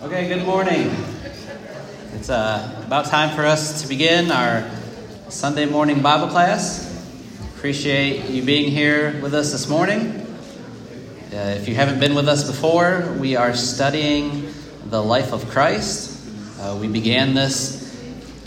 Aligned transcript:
Okay, 0.00 0.28
good 0.28 0.46
morning. 0.46 0.94
It's 2.12 2.30
uh, 2.30 2.82
about 2.86 3.06
time 3.06 3.34
for 3.34 3.44
us 3.44 3.82
to 3.82 3.88
begin 3.88 4.30
our 4.30 4.70
Sunday 5.28 5.66
morning 5.66 6.02
Bible 6.02 6.28
class. 6.28 6.86
Appreciate 7.56 8.30
you 8.30 8.44
being 8.44 8.70
here 8.70 9.20
with 9.20 9.34
us 9.34 9.50
this 9.50 9.68
morning. 9.68 10.24
Uh, 11.32 11.56
if 11.58 11.66
you 11.66 11.74
haven't 11.74 11.98
been 11.98 12.14
with 12.14 12.28
us 12.28 12.48
before, 12.48 13.12
we 13.18 13.34
are 13.34 13.56
studying 13.56 14.54
the 14.84 15.02
life 15.02 15.32
of 15.32 15.50
Christ. 15.50 16.30
Uh, 16.60 16.78
we 16.80 16.86
began 16.86 17.34
this 17.34 17.92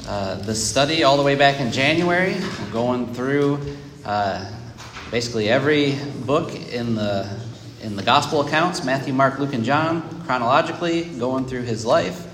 uh, 0.07 0.35
this 0.35 0.65
study 0.65 1.03
all 1.03 1.17
the 1.17 1.23
way 1.23 1.35
back 1.35 1.59
in 1.59 1.73
January, 1.73 2.35
We're 2.35 2.71
going 2.71 3.13
through 3.13 3.75
uh, 4.05 4.49
basically 5.11 5.49
every 5.49 5.97
book 6.25 6.55
in 6.55 6.95
the 6.95 7.41
in 7.83 7.97
the 7.97 8.03
gospel 8.03 8.39
accounts 8.39 8.85
Matthew, 8.85 9.13
Mark, 9.13 9.37
Luke, 9.37 9.53
and 9.53 9.65
John, 9.65 10.20
chronologically, 10.31 11.03
going 11.03 11.45
through 11.45 11.63
his 11.63 11.85
life. 11.85 12.25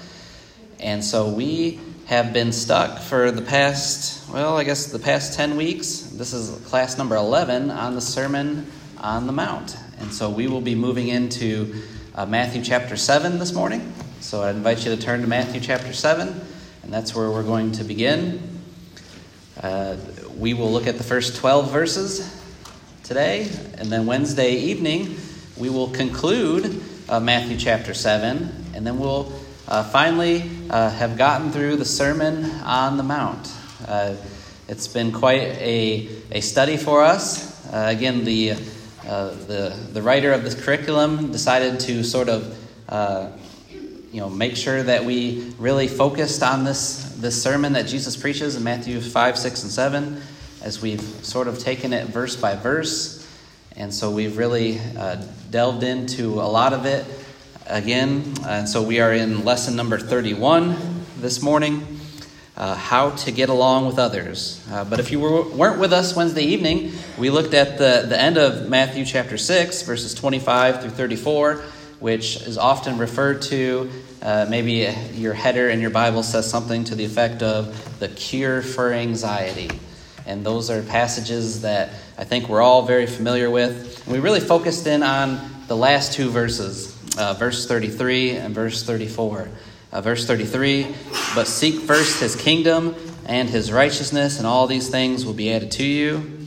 And 0.79 1.03
so 1.03 1.29
we 1.29 1.79
have 2.05 2.31
been 2.31 2.51
stuck 2.51 2.99
for 2.99 3.31
the 3.31 3.41
past, 3.41 4.29
well, 4.29 4.55
I 4.55 4.65
guess 4.65 4.91
the 4.91 4.99
past 4.99 5.33
10 5.33 5.57
weeks. 5.57 6.01
This 6.01 6.31
is 6.31 6.63
class 6.67 6.99
number 6.99 7.15
11 7.15 7.71
on 7.71 7.95
the 7.95 8.01
Sermon 8.01 8.67
on 8.99 9.25
the 9.25 9.33
Mount. 9.33 9.75
And 9.97 10.13
so 10.13 10.29
we 10.29 10.45
will 10.45 10.61
be 10.61 10.75
moving 10.75 11.07
into 11.07 11.81
uh, 12.13 12.27
Matthew 12.27 12.61
chapter 12.61 12.95
7 12.95 13.39
this 13.39 13.51
morning. 13.51 13.91
So 14.19 14.43
I 14.43 14.51
invite 14.51 14.85
you 14.85 14.95
to 14.95 15.01
turn 15.01 15.21
to 15.21 15.27
Matthew 15.27 15.59
chapter 15.59 15.91
7, 15.91 16.39
and 16.83 16.93
that's 16.93 17.15
where 17.15 17.31
we're 17.31 17.41
going 17.41 17.71
to 17.71 17.83
begin. 17.83 18.59
Uh, 19.59 19.95
we 20.37 20.53
will 20.53 20.71
look 20.71 20.85
at 20.85 20.99
the 20.99 21.03
first 21.03 21.37
12 21.37 21.71
verses 21.71 22.43
today, 23.01 23.49
and 23.79 23.89
then 23.89 24.05
Wednesday 24.05 24.51
evening, 24.51 25.17
we 25.57 25.71
will 25.71 25.89
conclude 25.89 26.79
uh, 27.09 27.19
Matthew 27.19 27.57
chapter 27.57 27.93
7, 27.93 28.65
and 28.73 28.85
then 28.85 28.99
we'll 28.99 29.31
uh, 29.67 29.83
finally 29.83 30.49
uh, 30.69 30.89
have 30.89 31.17
gotten 31.17 31.51
through 31.51 31.77
the 31.77 31.85
Sermon 31.85 32.45
on 32.61 32.97
the 32.97 33.03
Mount. 33.03 33.51
Uh, 33.87 34.15
it's 34.67 34.87
been 34.87 35.11
quite 35.11 35.41
a, 35.41 36.09
a 36.31 36.41
study 36.41 36.75
for 36.75 37.03
us. 37.03 37.65
Uh, 37.71 37.87
again, 37.89 38.25
the, 38.25 38.51
uh, 39.05 39.29
the, 39.29 39.77
the 39.93 40.01
writer 40.01 40.33
of 40.33 40.43
this 40.43 40.55
curriculum 40.61 41.31
decided 41.31 41.79
to 41.81 42.03
sort 42.03 42.29
of 42.29 42.57
you 44.11 44.21
know, 44.21 44.29
make 44.29 44.55
sure 44.55 44.81
that 44.83 45.05
we 45.05 45.53
really 45.59 45.87
focused 45.87 46.41
on 46.41 46.63
this, 46.63 47.15
this 47.19 47.41
sermon 47.41 47.73
that 47.73 47.87
Jesus 47.87 48.17
preaches 48.17 48.55
in 48.55 48.63
Matthew 48.63 48.99
5, 48.99 49.37
6, 49.37 49.63
and 49.63 49.71
7, 49.71 50.21
as 50.61 50.81
we've 50.81 51.01
sort 51.01 51.47
of 51.47 51.59
taken 51.59 51.93
it 51.93 52.07
verse 52.07 52.35
by 52.35 52.55
verse 52.55 53.16
and 53.77 53.93
so 53.93 54.09
we've 54.09 54.37
really 54.37 54.79
uh, 54.97 55.23
delved 55.51 55.83
into 55.83 56.41
a 56.41 56.49
lot 56.49 56.73
of 56.73 56.85
it 56.85 57.05
again. 57.67 58.33
And 58.47 58.67
so 58.67 58.81
we 58.81 58.99
are 58.99 59.13
in 59.13 59.45
lesson 59.45 59.75
number 59.75 59.99
31 59.99 60.75
this 61.19 61.43
morning 61.43 61.99
uh, 62.55 62.73
How 62.73 63.11
to 63.11 63.31
Get 63.31 63.49
Along 63.49 63.85
with 63.85 63.99
Others. 63.99 64.65
Uh, 64.71 64.83
but 64.83 64.99
if 64.99 65.11
you 65.11 65.19
were, 65.19 65.43
weren't 65.43 65.79
with 65.79 65.93
us 65.93 66.15
Wednesday 66.15 66.41
evening, 66.41 66.91
we 67.19 67.29
looked 67.29 67.53
at 67.53 67.77
the, 67.77 68.07
the 68.09 68.19
end 68.19 68.37
of 68.37 68.67
Matthew 68.67 69.05
chapter 69.05 69.37
6, 69.37 69.83
verses 69.83 70.15
25 70.15 70.81
through 70.81 70.89
34, 70.89 71.57
which 71.99 72.37
is 72.47 72.57
often 72.57 72.97
referred 72.97 73.43
to. 73.43 73.91
Uh, 74.23 74.47
maybe 74.49 74.91
your 75.13 75.35
header 75.35 75.69
in 75.69 75.81
your 75.81 75.91
Bible 75.91 76.23
says 76.23 76.49
something 76.49 76.83
to 76.85 76.95
the 76.95 77.05
effect 77.05 77.43
of 77.43 77.99
the 77.99 78.07
cure 78.07 78.63
for 78.63 78.91
anxiety. 78.91 79.69
And 80.27 80.45
those 80.45 80.69
are 80.69 80.83
passages 80.83 81.61
that 81.61 81.89
I 82.17 82.25
think 82.25 82.49
we're 82.49 82.61
all 82.61 82.85
very 82.85 83.07
familiar 83.07 83.49
with. 83.49 84.05
We 84.05 84.19
really 84.19 84.41
focused 84.41 84.85
in 84.85 85.01
on 85.01 85.39
the 85.67 85.75
last 85.75 86.13
two 86.13 86.29
verses, 86.29 86.95
uh, 87.17 87.33
verse 87.33 87.65
33 87.65 88.31
and 88.31 88.53
verse 88.53 88.83
34. 88.83 89.49
Uh, 89.89 90.01
verse 90.01 90.27
33 90.27 90.93
But 91.33 91.47
seek 91.47 91.79
first 91.79 92.19
his 92.19 92.35
kingdom 92.35 92.93
and 93.25 93.49
his 93.49 93.71
righteousness, 93.71 94.37
and 94.37 94.45
all 94.45 94.67
these 94.67 94.89
things 94.89 95.25
will 95.25 95.33
be 95.33 95.51
added 95.53 95.71
to 95.71 95.85
you. 95.85 96.37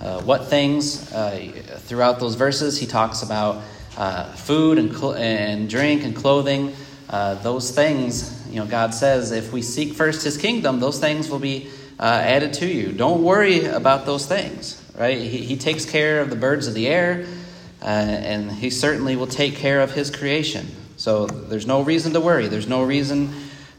Uh, 0.00 0.22
what 0.22 0.46
things? 0.46 1.12
Uh, 1.12 1.52
throughout 1.80 2.18
those 2.18 2.36
verses, 2.36 2.78
he 2.78 2.86
talks 2.86 3.22
about 3.22 3.62
uh, 3.98 4.32
food 4.32 4.78
and, 4.78 4.94
cl- 4.94 5.14
and 5.14 5.68
drink 5.68 6.04
and 6.04 6.16
clothing. 6.16 6.74
Uh, 7.08 7.34
those 7.36 7.70
things, 7.70 8.46
you 8.48 8.56
know, 8.56 8.66
God 8.66 8.94
says, 8.94 9.30
if 9.30 9.52
we 9.52 9.62
seek 9.62 9.92
first 9.92 10.24
his 10.24 10.36
kingdom, 10.36 10.80
those 10.80 10.98
things 10.98 11.30
will 11.30 11.38
be 11.38 11.70
uh, 11.98 12.02
added 12.02 12.52
to 12.54 12.66
you. 12.66 12.92
Don't 12.92 13.22
worry 13.22 13.64
about 13.64 14.06
those 14.06 14.26
things, 14.26 14.82
right? 14.98 15.18
He, 15.18 15.38
he 15.38 15.56
takes 15.56 15.84
care 15.84 16.20
of 16.20 16.30
the 16.30 16.36
birds 16.36 16.66
of 16.66 16.74
the 16.74 16.88
air, 16.88 17.26
uh, 17.82 17.84
and 17.84 18.52
he 18.52 18.70
certainly 18.70 19.16
will 19.16 19.26
take 19.26 19.56
care 19.56 19.80
of 19.80 19.92
his 19.92 20.10
creation. 20.10 20.66
So 20.96 21.26
there's 21.26 21.66
no 21.66 21.82
reason 21.82 22.12
to 22.14 22.20
worry. 22.20 22.48
There's 22.48 22.68
no 22.68 22.82
reason 22.82 23.32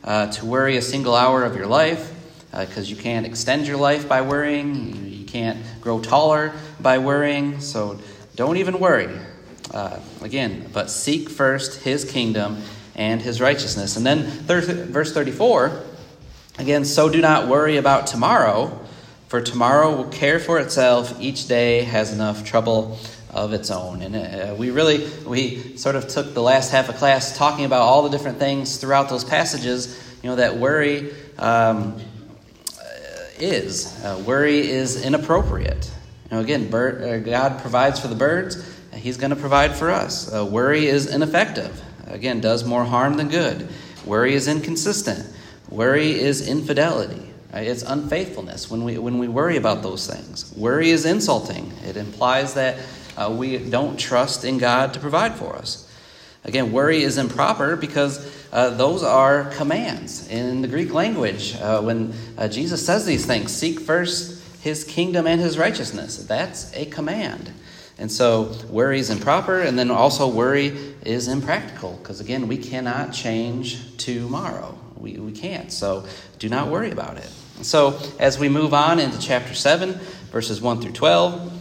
uh, 0.04 0.32
to 0.32 0.46
worry 0.46 0.78
a 0.78 0.82
single 0.82 1.16
hour 1.16 1.44
of 1.44 1.56
your 1.56 1.68
life 1.68 2.14
because 2.52 2.90
uh, 2.90 2.90
you 2.90 2.96
can't 2.96 3.26
extend 3.26 3.68
your 3.68 3.78
life 3.78 4.08
by 4.08 4.22
worrying. 4.22 4.76
You, 4.76 5.02
you, 5.18 5.26
can't 5.28 5.60
grow 5.82 6.00
taller 6.00 6.54
by 6.80 7.00
worrying. 7.00 7.60
So 7.60 8.00
don't 8.36 8.58
even 8.58 8.80
worry. 8.80 9.10
Uh, 9.72 10.00
again, 10.22 10.70
but 10.72 10.90
seek 10.90 11.30
first 11.30 11.82
his 11.82 12.10
kingdom 12.10 12.62
and 12.96 13.22
his 13.22 13.42
righteousness. 13.42 13.98
And 13.98 14.06
then 14.06 14.24
thir- 14.24 14.62
verse 14.62 15.14
34 15.14 15.84
Again, 16.58 16.86
so 16.86 17.08
do 17.08 17.22
not 17.22 17.48
worry 17.48 17.78
about 17.78 18.08
tomorrow, 18.08 18.80
for 19.28 19.42
tomorrow 19.42 19.96
will 19.96 20.10
care 20.10 20.40
for 20.40 20.60
itself. 20.60 21.16
Each 21.22 21.48
day 21.48 21.84
has 21.84 22.12
enough 22.12 22.44
trouble 22.44 22.98
of 23.30 23.54
its 23.54 23.70
own. 23.70 24.02
And 24.02 24.16
uh, 24.16 24.56
we 24.58 24.72
really, 24.72 25.08
we 25.28 25.78
sort 25.78 25.96
of 25.96 26.08
took 26.08 26.34
the 26.34 26.42
last 26.42 26.72
half 26.72 26.90
of 26.90 26.96
class 26.96 27.38
talking 27.38 27.66
about 27.66 27.82
all 27.82 28.02
the 28.02 28.10
different 28.10 28.40
things 28.40 28.78
throughout 28.78 29.08
those 29.08 29.24
passages, 29.24 30.02
you 30.24 30.30
know, 30.30 30.38
that 30.38 30.58
worry 30.58 31.14
um, 31.38 32.00
is. 33.38 34.04
Uh, 34.04 34.24
worry 34.26 34.68
is 34.68 35.06
inappropriate. 35.06 35.92
You 36.32 36.38
know, 36.38 36.42
again, 36.42 36.72
bird, 36.72 37.04
uh, 37.04 37.20
God 37.20 37.62
provides 37.62 38.00
for 38.00 38.08
the 38.08 38.16
birds, 38.16 38.76
He's 38.94 39.18
going 39.18 39.30
to 39.30 39.36
provide 39.36 39.76
for 39.76 39.92
us. 39.92 40.34
Uh, 40.34 40.44
worry 40.44 40.88
is 40.88 41.14
ineffective. 41.14 41.84
Again, 42.08 42.42
does 42.42 42.64
more 42.64 42.84
harm 42.84 43.16
than 43.16 43.28
good. 43.28 43.70
Worry 44.06 44.34
is 44.34 44.48
inconsistent. 44.48 45.37
Worry 45.70 46.20
is 46.20 46.48
infidelity. 46.48 47.24
Right? 47.54 47.68
It's 47.68 47.84
unfaithfulness 47.84 48.70
when 48.70 48.84
we, 48.84 48.98
when 48.98 49.18
we 49.18 49.28
worry 49.28 49.58
about 49.58 49.84
those 49.84 50.08
things. 50.08 50.54
Worry 50.56 50.90
is 50.90 51.06
insulting. 51.06 51.72
It 51.86 51.98
implies 51.98 52.54
that 52.56 52.78
uh, 53.16 53.34
we 53.36 53.58
don't 53.58 53.98
trust 53.98 54.44
in 54.44 54.58
God 54.58 54.94
to 54.94 55.00
provide 55.00 55.36
for 55.36 55.56
us. 55.56 55.84
Again, 56.44 56.72
worry 56.72 57.02
is 57.02 57.18
improper 57.18 57.76
because 57.76 58.34
uh, 58.54 58.70
those 58.72 59.04
are 59.04 59.46
commands. 59.52 60.28
In 60.30 60.62
the 60.62 60.68
Greek 60.68 60.94
language, 60.94 61.56
uh, 61.56 61.82
when 61.82 62.14
uh, 62.38 62.48
Jesus 62.48 62.86
says 62.86 63.06
these 63.06 63.26
things, 63.26 63.52
seek 63.52 63.80
first 63.80 64.42
his 64.62 64.84
kingdom 64.84 65.28
and 65.28 65.42
his 65.42 65.58
righteousness, 65.58 66.18
that's 66.26 66.74
a 66.74 66.86
command. 66.86 67.52
And 67.98 68.12
so 68.12 68.56
worry 68.70 69.00
is 69.00 69.10
improper, 69.10 69.60
and 69.62 69.78
then 69.78 69.90
also 69.90 70.28
worry 70.28 70.68
is 71.04 71.28
impractical 71.28 71.98
because, 72.02 72.20
again, 72.20 72.48
we 72.48 72.58
cannot 72.58 73.12
change 73.12 73.98
tomorrow. 73.98 74.77
We, 75.00 75.14
we 75.18 75.32
can't. 75.32 75.72
So 75.72 76.06
do 76.40 76.50
not 76.50 76.68
worry 76.68 76.92
about 76.92 77.18
it. 77.18 77.30
So 77.62 78.00
as 78.20 78.38
we 78.38 78.50
move 78.50 78.74
on 78.74 79.00
into 79.00 79.20
chapter 79.20 79.54
7, 79.54 79.94
verses 80.32 80.62
1 80.62 80.82
through 80.82 80.92
12, 80.92 81.54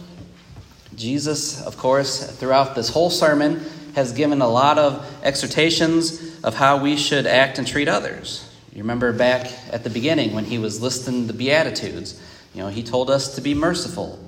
Jesus, 0.95 1.61
of 1.61 1.77
course, 1.77 2.29
throughout 2.37 2.75
this 2.75 2.89
whole 2.89 3.09
sermon, 3.09 3.65
has 3.95 4.11
given 4.11 4.41
a 4.41 4.47
lot 4.47 4.77
of 4.77 5.03
exhortations 5.23 6.43
of 6.43 6.53
how 6.53 6.81
we 6.81 6.95
should 6.97 7.25
act 7.25 7.57
and 7.57 7.67
treat 7.67 7.87
others. 7.87 8.47
You 8.71 8.83
remember 8.83 9.11
back 9.11 9.51
at 9.71 9.83
the 9.83 9.89
beginning 9.89 10.33
when 10.35 10.45
he 10.45 10.59
was 10.59 10.81
listing 10.81 11.25
the 11.25 11.33
Beatitudes, 11.33 12.21
you 12.53 12.61
know, 12.61 12.69
he 12.69 12.83
told 12.83 13.09
us 13.09 13.33
to 13.35 13.41
be 13.41 13.55
merciful. 13.55 14.19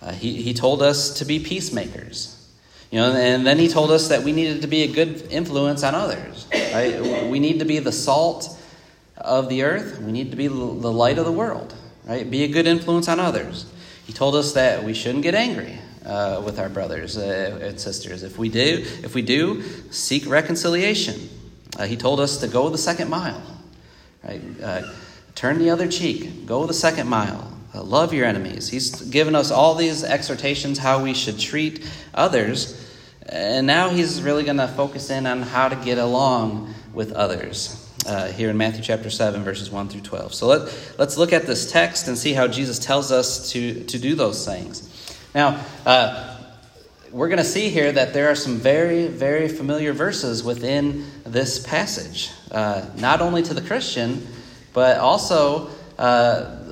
Uh, 0.00 0.12
he, 0.12 0.40
he 0.40 0.54
told 0.54 0.82
us 0.82 1.18
to 1.18 1.24
be 1.24 1.40
peacemakers. 1.40 2.37
You 2.90 3.00
know, 3.00 3.12
and 3.12 3.46
then 3.46 3.58
he 3.58 3.68
told 3.68 3.90
us 3.90 4.08
that 4.08 4.22
we 4.22 4.32
needed 4.32 4.62
to 4.62 4.68
be 4.68 4.82
a 4.82 4.88
good 4.88 5.30
influence 5.30 5.82
on 5.82 5.94
others. 5.94 6.46
Right? 6.52 7.26
We 7.30 7.38
need 7.38 7.58
to 7.58 7.66
be 7.66 7.78
the 7.80 7.92
salt 7.92 8.58
of 9.16 9.48
the 9.48 9.62
earth. 9.62 10.00
We 10.00 10.10
need 10.10 10.30
to 10.30 10.36
be 10.36 10.46
the 10.46 10.54
light 10.54 11.18
of 11.18 11.26
the 11.26 11.32
world. 11.32 11.74
Right? 12.06 12.28
Be 12.30 12.44
a 12.44 12.48
good 12.48 12.66
influence 12.66 13.08
on 13.08 13.20
others. 13.20 13.70
He 14.06 14.14
told 14.14 14.34
us 14.34 14.54
that 14.54 14.84
we 14.84 14.94
shouldn't 14.94 15.22
get 15.22 15.34
angry 15.34 15.78
uh, 16.06 16.40
with 16.42 16.58
our 16.58 16.70
brothers 16.70 17.18
uh, 17.18 17.58
and 17.60 17.78
sisters. 17.78 18.22
If 18.22 18.38
we 18.38 18.48
do, 18.48 18.84
if 19.02 19.14
we 19.14 19.20
do, 19.20 19.62
seek 19.90 20.26
reconciliation. 20.26 21.28
Uh, 21.78 21.86
he 21.86 21.96
told 21.96 22.20
us 22.20 22.38
to 22.38 22.48
go 22.48 22.70
the 22.70 22.78
second 22.78 23.10
mile. 23.10 23.42
Right? 24.24 24.40
Uh, 24.62 24.94
turn 25.34 25.58
the 25.58 25.68
other 25.68 25.88
cheek. 25.88 26.46
Go 26.46 26.64
the 26.64 26.72
second 26.72 27.06
mile. 27.06 27.52
Uh, 27.74 27.82
love 27.82 28.14
your 28.14 28.24
enemies. 28.24 28.68
He's 28.68 29.02
given 29.02 29.34
us 29.34 29.50
all 29.50 29.74
these 29.74 30.02
exhortations 30.02 30.78
how 30.78 31.02
we 31.02 31.12
should 31.12 31.38
treat 31.38 31.86
others. 32.14 32.82
And 33.28 33.66
now 33.66 33.90
he's 33.90 34.22
really 34.22 34.42
going 34.42 34.56
to 34.56 34.68
focus 34.68 35.10
in 35.10 35.26
on 35.26 35.42
how 35.42 35.68
to 35.68 35.76
get 35.76 35.98
along 35.98 36.74
with 36.94 37.12
others. 37.12 37.84
Uh, 38.06 38.28
here 38.28 38.48
in 38.48 38.56
Matthew 38.56 38.82
chapter 38.82 39.10
7, 39.10 39.42
verses 39.42 39.70
1 39.70 39.88
through 39.88 40.00
12. 40.00 40.32
So 40.32 40.46
let, 40.46 40.94
let's 40.98 41.18
look 41.18 41.32
at 41.34 41.46
this 41.46 41.70
text 41.70 42.08
and 42.08 42.16
see 42.16 42.32
how 42.32 42.48
Jesus 42.48 42.78
tells 42.78 43.12
us 43.12 43.50
to, 43.52 43.84
to 43.84 43.98
do 43.98 44.14
those 44.14 44.46
things. 44.46 44.88
Now, 45.34 45.62
uh, 45.84 46.36
we're 47.10 47.28
going 47.28 47.38
to 47.38 47.44
see 47.44 47.68
here 47.68 47.92
that 47.92 48.14
there 48.14 48.30
are 48.30 48.34
some 48.34 48.56
very, 48.56 49.08
very 49.08 49.48
familiar 49.48 49.92
verses 49.92 50.42
within 50.42 51.04
this 51.24 51.58
passage, 51.66 52.30
uh, 52.50 52.86
not 52.96 53.20
only 53.20 53.42
to 53.42 53.52
the 53.52 53.62
Christian, 53.62 54.26
but 54.72 54.98
also 54.98 55.70
uh, 55.98 56.67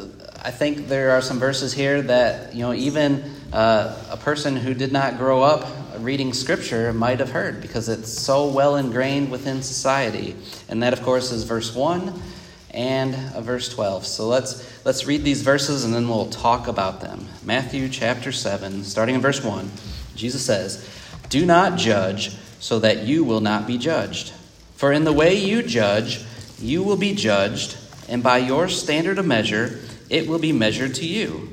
I 0.47 0.53
think 0.53 0.87
there 0.87 1.11
are 1.11 1.23
some 1.23 1.41
verses 1.41 1.73
here 1.73 2.03
that 2.03 2.55
you 2.55 2.61
know 2.61 2.73
even 2.73 3.25
uh, 3.53 4.01
a 4.09 4.17
person 4.17 4.55
who 4.55 4.75
did 4.75 4.93
not 4.93 5.19
grow 5.19 5.43
up 5.43 5.67
reading 5.99 6.33
Scripture 6.33 6.93
might 6.93 7.19
have 7.19 7.33
heard 7.33 7.61
because 7.61 7.89
it's 7.89 8.13
so 8.13 8.47
well 8.47 8.77
ingrained 8.77 9.33
within 9.33 9.61
society, 9.61 10.37
and 10.69 10.85
that 10.85 10.93
of 10.93 11.03
course 11.03 11.33
is 11.33 11.43
verse 11.43 11.75
one 11.75 12.23
and 12.71 13.17
verse 13.45 13.69
12. 13.75 14.07
So 14.07 14.29
let's 14.29 14.85
let's 14.85 15.05
read 15.05 15.25
these 15.25 15.43
verses 15.43 15.85
and 15.85 15.93
then 15.93 16.09
we'll 16.09 16.31
talk 16.31 16.69
about 16.69 17.01
them. 17.01 17.27
Matthew 17.43 17.89
chapter 17.89 18.31
7, 18.31 18.85
starting 18.85 19.17
in 19.17 19.21
verse 19.21 19.43
1. 19.43 19.69
Jesus 20.15 20.47
says, 20.47 20.89
Do 21.29 21.45
not 21.45 21.77
judge 21.77 22.37
so 22.61 22.79
that 22.79 23.03
you 23.03 23.25
will 23.25 23.41
not 23.41 23.67
be 23.67 23.79
judged. 23.79 24.31
For 24.77 24.93
in 24.93 25.03
the 25.03 25.13
way 25.13 25.35
you 25.35 25.65
judge, 25.65 26.25
you 26.61 26.85
will 26.85 26.97
be 26.97 27.17
judged, 27.17 27.77
and 28.09 28.23
by 28.23 28.39
your 28.39 28.69
standard 28.69 29.19
of 29.19 29.27
measure, 29.27 29.81
it 30.11 30.29
will 30.29 30.39
be 30.39 30.53
measured 30.53 30.95
to 30.97 31.07
you. 31.07 31.51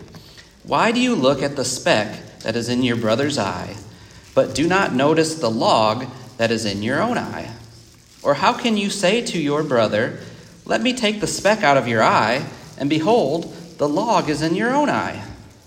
Why 0.63 0.91
do 0.91 1.00
you 1.00 1.15
look 1.15 1.41
at 1.41 1.55
the 1.55 1.65
speck 1.65 2.39
that 2.39 2.55
is 2.55 2.69
in 2.69 2.83
your 2.83 2.95
brother's 2.95 3.38
eye, 3.38 3.75
but 4.33 4.55
do 4.55 4.67
not 4.67 4.94
notice 4.94 5.35
the 5.35 5.51
log 5.51 6.05
that 6.38 6.51
is 6.51 6.65
in 6.65 6.83
your 6.83 7.01
own 7.01 7.17
eye? 7.17 7.51
Or 8.21 8.35
how 8.35 8.53
can 8.53 8.77
you 8.77 8.89
say 8.89 9.21
to 9.25 9.39
your 9.39 9.63
brother, 9.63 10.19
Let 10.65 10.81
me 10.81 10.94
take 10.94 11.19
the 11.19 11.27
speck 11.27 11.63
out 11.63 11.77
of 11.77 11.88
your 11.88 12.01
eye, 12.01 12.45
and 12.77 12.89
behold, 12.89 13.53
the 13.77 13.89
log 13.89 14.29
is 14.29 14.41
in 14.41 14.56
your 14.56 14.73
own 14.73 14.89
eye? 14.89 15.25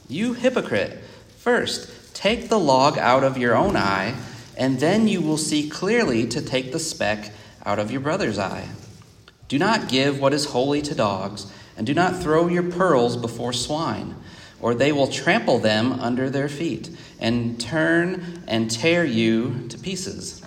You 0.08 0.32
hypocrite! 0.32 1.02
First, 1.36 1.90
Take 2.16 2.48
the 2.48 2.58
log 2.58 2.96
out 2.96 3.24
of 3.24 3.36
your 3.36 3.54
own 3.54 3.76
eye, 3.76 4.14
and 4.56 4.80
then 4.80 5.06
you 5.06 5.20
will 5.20 5.36
see 5.36 5.68
clearly 5.68 6.26
to 6.28 6.40
take 6.40 6.72
the 6.72 6.78
speck 6.78 7.30
out 7.66 7.78
of 7.78 7.90
your 7.90 8.00
brother's 8.00 8.38
eye. 8.38 8.70
Do 9.48 9.58
not 9.58 9.90
give 9.90 10.18
what 10.18 10.32
is 10.32 10.46
holy 10.46 10.80
to 10.80 10.94
dogs, 10.94 11.52
and 11.76 11.86
do 11.86 11.94
not 11.94 12.22
throw 12.22 12.48
your 12.48 12.62
pearls 12.62 13.16
before 13.16 13.52
swine, 13.52 14.14
or 14.60 14.74
they 14.74 14.92
will 14.92 15.06
trample 15.06 15.58
them 15.58 15.92
under 15.92 16.30
their 16.30 16.48
feet, 16.48 16.90
and 17.20 17.60
turn 17.60 18.42
and 18.46 18.70
tear 18.70 19.04
you 19.04 19.66
to 19.68 19.78
pieces. 19.78 20.42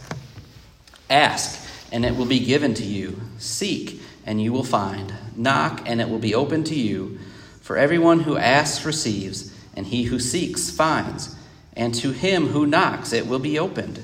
Ask, 1.09 1.67
and 1.91 2.05
it 2.05 2.15
will 2.15 2.25
be 2.25 2.39
given 2.39 2.73
to 2.75 2.83
you. 2.83 3.19
Seek, 3.37 4.01
and 4.25 4.41
you 4.41 4.51
will 4.51 4.63
find. 4.63 5.13
Knock, 5.35 5.81
and 5.85 6.01
it 6.01 6.09
will 6.09 6.19
be 6.19 6.35
opened 6.35 6.67
to 6.67 6.75
you. 6.75 7.19
For 7.61 7.77
everyone 7.77 8.21
who 8.21 8.37
asks 8.37 8.85
receives, 8.85 9.55
and 9.75 9.87
he 9.87 10.03
who 10.03 10.19
seeks 10.19 10.69
finds 10.69 11.35
and 11.79 11.95
to 11.95 12.11
him 12.11 12.47
who 12.47 12.67
knocks 12.67 13.13
it 13.13 13.25
will 13.25 13.39
be 13.39 13.57
opened. 13.57 14.03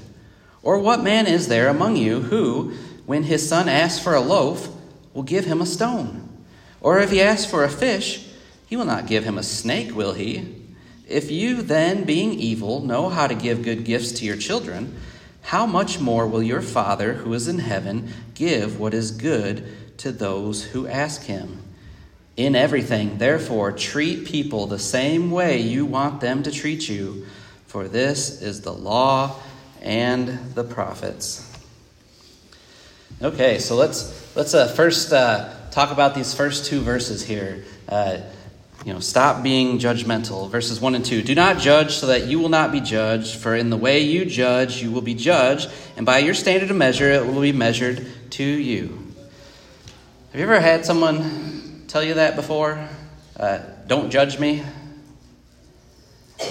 Or 0.64 0.80
what 0.80 1.04
man 1.04 1.28
is 1.28 1.50
there 1.50 1.68
among 1.68 1.98
you 1.98 2.22
who, 2.22 2.74
when 3.06 3.24
his 3.24 3.48
son 3.48 3.68
asks 3.68 4.02
for 4.02 4.16
a 4.16 4.22
loaf, 4.22 4.70
will 5.14 5.24
give 5.24 5.44
him 5.44 5.62
a 5.62 5.66
stone? 5.66 6.25
Or 6.86 7.00
if 7.00 7.10
he 7.10 7.20
asks 7.20 7.50
for 7.50 7.64
a 7.64 7.70
fish, 7.70 8.28
he 8.68 8.76
will 8.76 8.86
not 8.86 9.08
give 9.08 9.24
him 9.24 9.40
a 9.40 9.44
snake, 9.44 9.96
will 9.96 10.14
he? 10.14 10.68
If 11.10 11.32
you 11.32 11.64
then, 11.64 12.04
being 12.04 12.34
evil, 12.34 12.80
know 12.82 13.10
how 13.10 13.26
to 13.26 13.34
give 13.34 13.64
good 13.64 13.86
gifts 13.86 14.12
to 14.12 14.26
your 14.26 14.38
children, 14.38 14.96
how 15.42 15.66
much 15.66 16.00
more 16.00 16.28
will 16.28 16.44
your 16.44 16.62
Father 16.62 17.14
who 17.14 17.34
is 17.34 17.48
in 17.48 17.58
heaven 17.58 18.14
give 18.36 18.80
what 18.80 18.94
is 18.94 19.10
good 19.10 19.98
to 19.98 20.12
those 20.12 20.64
who 20.64 20.86
ask 20.86 21.24
him? 21.24 21.64
In 22.38 22.56
everything, 22.56 23.18
therefore, 23.18 23.72
treat 23.72 24.28
people 24.28 24.68
the 24.68 24.78
same 24.78 25.32
way 25.32 25.62
you 25.62 25.88
want 25.88 26.22
them 26.22 26.44
to 26.44 26.52
treat 26.52 26.88
you 26.88 27.26
for 27.66 27.88
this 27.88 28.44
is 28.44 28.62
the 28.62 28.72
law 28.72 29.38
and 29.82 30.54
the 30.54 30.64
prophets. 30.64 31.52
Okay, 33.24 33.58
so 33.58 33.76
let's 33.76 34.36
let's 34.36 34.54
uh, 34.54 34.68
first 34.68 35.12
uh, 35.12 35.52
talk 35.76 35.92
about 35.92 36.16
these 36.16 36.34
first 36.34 36.68
two 36.68 36.80
verses 36.80 37.22
here. 37.22 37.66
Uh, 37.90 38.20
you 38.86 38.94
know, 38.94 39.02
stop 39.02 39.44
being 39.44 39.78
judgmental. 39.78 40.50
Verses 40.50 40.80
1 40.80 40.96
and 40.96 41.04
2. 41.04 41.22
Do 41.22 41.36
not 41.36 41.58
judge 41.58 41.96
so 41.96 42.08
that 42.08 42.28
you 42.28 42.40
will 42.40 42.48
not 42.48 42.72
be 42.72 42.80
judged, 42.80 43.36
for 43.36 43.54
in 43.54 43.70
the 43.70 43.76
way 43.76 44.00
you 44.00 44.24
judge, 44.24 44.82
you 44.82 44.90
will 44.90 45.02
be 45.02 45.14
judged, 45.14 45.70
and 45.98 46.06
by 46.06 46.20
your 46.20 46.34
standard 46.34 46.72
of 46.72 46.78
measure, 46.78 47.12
it 47.12 47.28
will 47.28 47.42
be 47.42 47.52
measured 47.52 48.08
to 48.32 48.44
you. 48.44 49.06
Have 50.32 50.40
you 50.40 50.44
ever 50.44 50.62
had 50.62 50.86
someone 50.86 51.84
tell 51.90 52.04
you 52.04 52.14
that 52.14 52.38
before? 52.38 52.88
Uh, 53.38 53.60
don't 53.86 54.12
judge 54.12 54.40
me. 54.40 54.64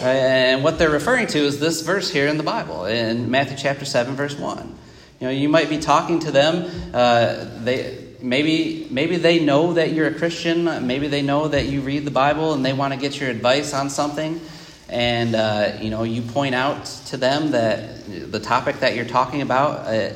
And 0.02 0.62
what 0.62 0.78
they're 0.78 0.90
referring 0.90 1.28
to 1.28 1.38
is 1.38 1.60
this 1.60 1.80
verse 1.80 2.10
here 2.10 2.26
in 2.26 2.36
the 2.36 2.42
Bible, 2.42 2.84
in 2.84 3.30
Matthew 3.30 3.56
chapter 3.56 3.86
7, 3.86 4.16
verse 4.16 4.36
1. 4.36 4.78
You 5.20 5.26
know, 5.28 5.32
you 5.32 5.48
might 5.48 5.70
be 5.70 5.78
talking 5.78 6.18
to 6.20 6.30
them. 6.30 6.70
Uh, 6.92 7.46
they, 7.62 8.03
maybe, 8.24 8.88
maybe 8.90 9.16
they 9.16 9.38
know 9.38 9.74
that 9.74 9.92
you're 9.92 10.08
a 10.08 10.14
Christian. 10.14 10.64
Maybe 10.86 11.06
they 11.08 11.22
know 11.22 11.48
that 11.48 11.66
you 11.66 11.82
read 11.82 12.04
the 12.04 12.10
Bible 12.10 12.54
and 12.54 12.64
they 12.64 12.72
want 12.72 12.94
to 12.94 12.98
get 12.98 13.20
your 13.20 13.30
advice 13.30 13.74
on 13.74 13.90
something. 13.90 14.40
And, 14.88 15.34
uh, 15.34 15.78
you 15.80 15.90
know, 15.90 16.02
you 16.02 16.22
point 16.22 16.54
out 16.54 16.86
to 17.06 17.16
them 17.16 17.52
that 17.52 18.32
the 18.32 18.40
topic 18.40 18.80
that 18.80 18.96
you're 18.96 19.04
talking 19.04 19.42
about, 19.42 19.86
uh, 19.86 20.14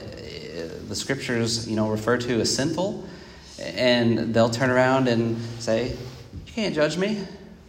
the 0.88 0.94
scriptures, 0.94 1.68
you 1.68 1.76
know, 1.76 1.88
refer 1.90 2.16
to 2.16 2.40
as 2.40 2.54
sinful. 2.54 3.06
And 3.60 4.34
they'll 4.34 4.50
turn 4.50 4.70
around 4.70 5.08
and 5.08 5.38
say, 5.58 5.90
You 5.90 6.52
can't 6.52 6.74
judge 6.74 6.96
me. 6.96 7.24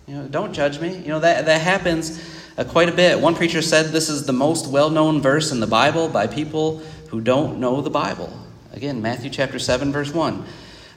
You 0.07 0.15
know, 0.15 0.27
don't 0.27 0.53
judge 0.53 0.79
me. 0.79 0.95
You 0.95 1.09
know, 1.09 1.19
that, 1.19 1.45
that 1.45 1.61
happens 1.61 2.23
uh, 2.57 2.63
quite 2.63 2.89
a 2.89 2.93
bit. 2.93 3.19
One 3.19 3.35
preacher 3.35 3.61
said 3.61 3.87
this 3.87 4.09
is 4.09 4.25
the 4.25 4.33
most 4.33 4.67
well 4.67 4.89
known 4.89 5.21
verse 5.21 5.51
in 5.51 5.59
the 5.59 5.67
Bible 5.67 6.09
by 6.09 6.27
people 6.27 6.79
who 7.09 7.21
don't 7.21 7.59
know 7.59 7.81
the 7.81 7.89
Bible. 7.89 8.31
Again, 8.71 9.01
Matthew 9.01 9.31
chapter 9.31 9.57
7, 9.57 9.91
verse 9.91 10.13
1. 10.13 10.45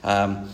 Um, 0.03 0.49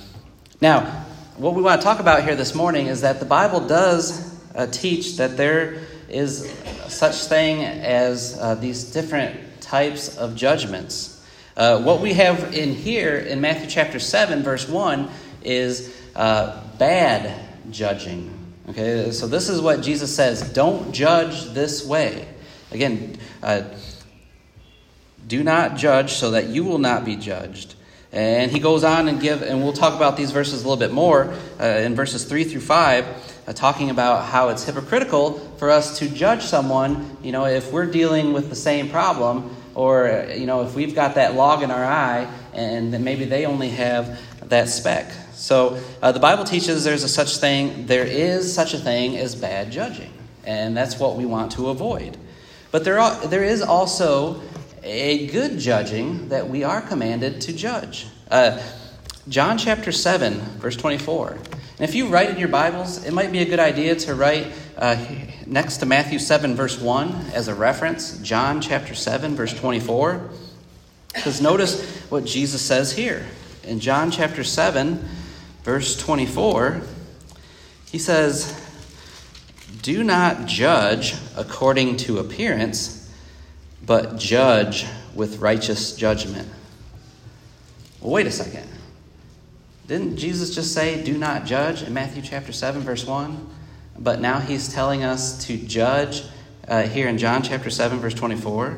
now, 0.61 1.05
what 1.35 1.53
we 1.53 1.61
want 1.61 1.81
to 1.81 1.85
talk 1.85 1.99
about 1.99 2.23
here 2.23 2.35
this 2.35 2.55
morning 2.55 2.87
is 2.87 3.01
that 3.01 3.19
the 3.19 3.25
Bible 3.25 3.59
does 3.59 4.39
uh, 4.55 4.67
teach 4.67 5.17
that 5.17 5.35
there 5.35 5.81
is 6.07 6.49
such 6.87 7.15
thing 7.25 7.65
as 7.65 8.37
uh, 8.39 8.55
these 8.55 8.85
different 8.85 9.37
types 9.59 10.17
of 10.17 10.35
judgments. 10.35 11.27
Uh, 11.57 11.81
what 11.81 11.99
we 11.99 12.13
have 12.13 12.53
in 12.53 12.73
here 12.73 13.17
in 13.17 13.41
Matthew 13.41 13.67
chapter 13.67 13.99
7, 13.99 14.41
verse 14.41 14.67
1, 14.69 15.09
is 15.43 15.93
uh, 16.15 16.61
bad 16.77 17.37
judging. 17.69 18.33
Okay, 18.69 19.11
so 19.11 19.27
this 19.27 19.49
is 19.49 19.59
what 19.59 19.81
Jesus 19.81 20.15
says 20.15 20.53
don't 20.53 20.93
judge 20.93 21.51
this 21.53 21.85
way. 21.85 22.27
Again, 22.71 23.17
uh, 23.43 23.63
do 25.29 25.43
not 25.43 25.77
judge 25.77 26.13
so 26.13 26.31
that 26.31 26.47
you 26.47 26.63
will 26.63 26.79
not 26.79 27.05
be 27.05 27.15
judged. 27.15 27.75
And 28.11 28.51
he 28.51 28.59
goes 28.59 28.83
on 28.83 29.07
and 29.07 29.21
give, 29.21 29.43
and 29.43 29.61
we'll 29.61 29.73
talk 29.73 29.95
about 29.95 30.17
these 30.17 30.31
verses 30.31 30.63
a 30.63 30.67
little 30.67 30.79
bit 30.79 30.91
more 30.91 31.31
uh, 31.59 31.63
in 31.63 31.95
verses 31.95 32.25
three 32.25 32.43
through 32.43 32.61
five, 32.61 33.05
uh, 33.47 33.53
talking 33.53 33.91
about 33.91 34.25
how 34.25 34.49
it's 34.49 34.63
hypocritical 34.63 35.33
for 35.57 35.69
us 35.69 35.99
to 35.99 36.09
judge 36.09 36.41
someone. 36.41 37.15
You 37.21 37.31
know, 37.31 37.45
if 37.45 37.71
we're 37.71 37.85
dealing 37.85 38.33
with 38.33 38.49
the 38.49 38.55
same 38.55 38.89
problem, 38.89 39.55
or 39.75 40.27
you 40.35 40.47
know, 40.47 40.63
if 40.63 40.73
we've 40.73 40.95
got 40.95 41.15
that 41.15 41.35
log 41.35 41.61
in 41.61 41.69
our 41.69 41.85
eye, 41.85 42.27
and 42.53 42.91
maybe 43.05 43.25
they 43.25 43.45
only 43.45 43.69
have 43.69 44.19
that 44.49 44.69
speck. 44.69 45.11
So 45.33 45.79
uh, 46.01 46.11
the 46.11 46.19
Bible 46.19 46.45
teaches 46.45 46.83
there's 46.83 47.03
a 47.03 47.09
such 47.09 47.37
thing, 47.37 47.85
there 47.85 48.05
is 48.05 48.51
such 48.51 48.73
a 48.73 48.79
thing 48.79 49.17
as 49.17 49.35
bad 49.35 49.71
judging, 49.71 50.11
and 50.43 50.75
that's 50.75 50.97
what 50.97 51.15
we 51.15 51.25
want 51.25 51.51
to 51.53 51.69
avoid. 51.69 52.17
But 52.71 52.83
there, 52.83 52.99
are, 52.99 53.27
there 53.27 53.43
is 53.43 53.61
also 53.61 54.41
a 54.83 55.27
good 55.27 55.59
judging 55.59 56.29
that 56.29 56.49
we 56.49 56.63
are 56.63 56.81
commanded 56.81 57.41
to 57.41 57.53
judge. 57.53 58.07
Uh, 58.29 58.61
John 59.27 59.57
chapter 59.57 59.91
7, 59.91 60.39
verse 60.59 60.75
24. 60.75 61.31
And 61.31 61.87
if 61.87 61.95
you 61.95 62.07
write 62.07 62.29
in 62.29 62.37
your 62.37 62.49
Bibles, 62.49 63.05
it 63.05 63.13
might 63.13 63.31
be 63.31 63.39
a 63.39 63.45
good 63.45 63.59
idea 63.59 63.95
to 63.95 64.15
write 64.15 64.47
uh, 64.77 64.97
next 65.45 65.77
to 65.77 65.85
Matthew 65.85 66.19
7, 66.19 66.55
verse 66.55 66.79
1 66.79 67.31
as 67.33 67.47
a 67.47 67.55
reference, 67.55 68.17
John 68.19 68.59
chapter 68.61 68.95
7, 68.95 69.35
verse 69.35 69.53
24. 69.53 70.29
Because 71.13 71.41
notice 71.41 72.01
what 72.09 72.25
Jesus 72.25 72.61
says 72.61 72.91
here. 72.91 73.25
In 73.63 73.79
John 73.79 74.11
chapter 74.11 74.43
7, 74.43 75.07
verse 75.63 75.97
24, 75.97 76.81
he 77.91 77.97
says, 77.97 78.59
Do 79.81 80.03
not 80.03 80.47
judge 80.47 81.15
according 81.35 81.97
to 81.97 82.19
appearance, 82.19 82.98
but 83.89 84.17
judge 84.17 84.85
with 85.15 85.39
righteous 85.39 85.95
judgment. 85.95 86.47
Well, 87.99 88.11
wait 88.11 88.27
a 88.27 88.31
second. 88.31 88.69
Didn't 89.87 90.17
Jesus 90.17 90.53
just 90.53 90.75
say, 90.75 91.03
Do 91.03 91.17
not 91.17 91.47
judge 91.47 91.81
in 91.81 91.91
Matthew 91.91 92.21
chapter 92.21 92.51
7, 92.51 92.81
verse 92.81 93.07
1? 93.07 93.49
But 93.97 94.21
now 94.21 94.41
he's 94.41 94.71
telling 94.71 95.03
us 95.03 95.43
to 95.47 95.57
judge 95.57 96.21
uh, 96.67 96.83
here 96.83 97.07
in 97.07 97.17
John 97.17 97.41
chapter 97.41 97.71
7, 97.71 97.97
verse 97.97 98.13
24. 98.13 98.77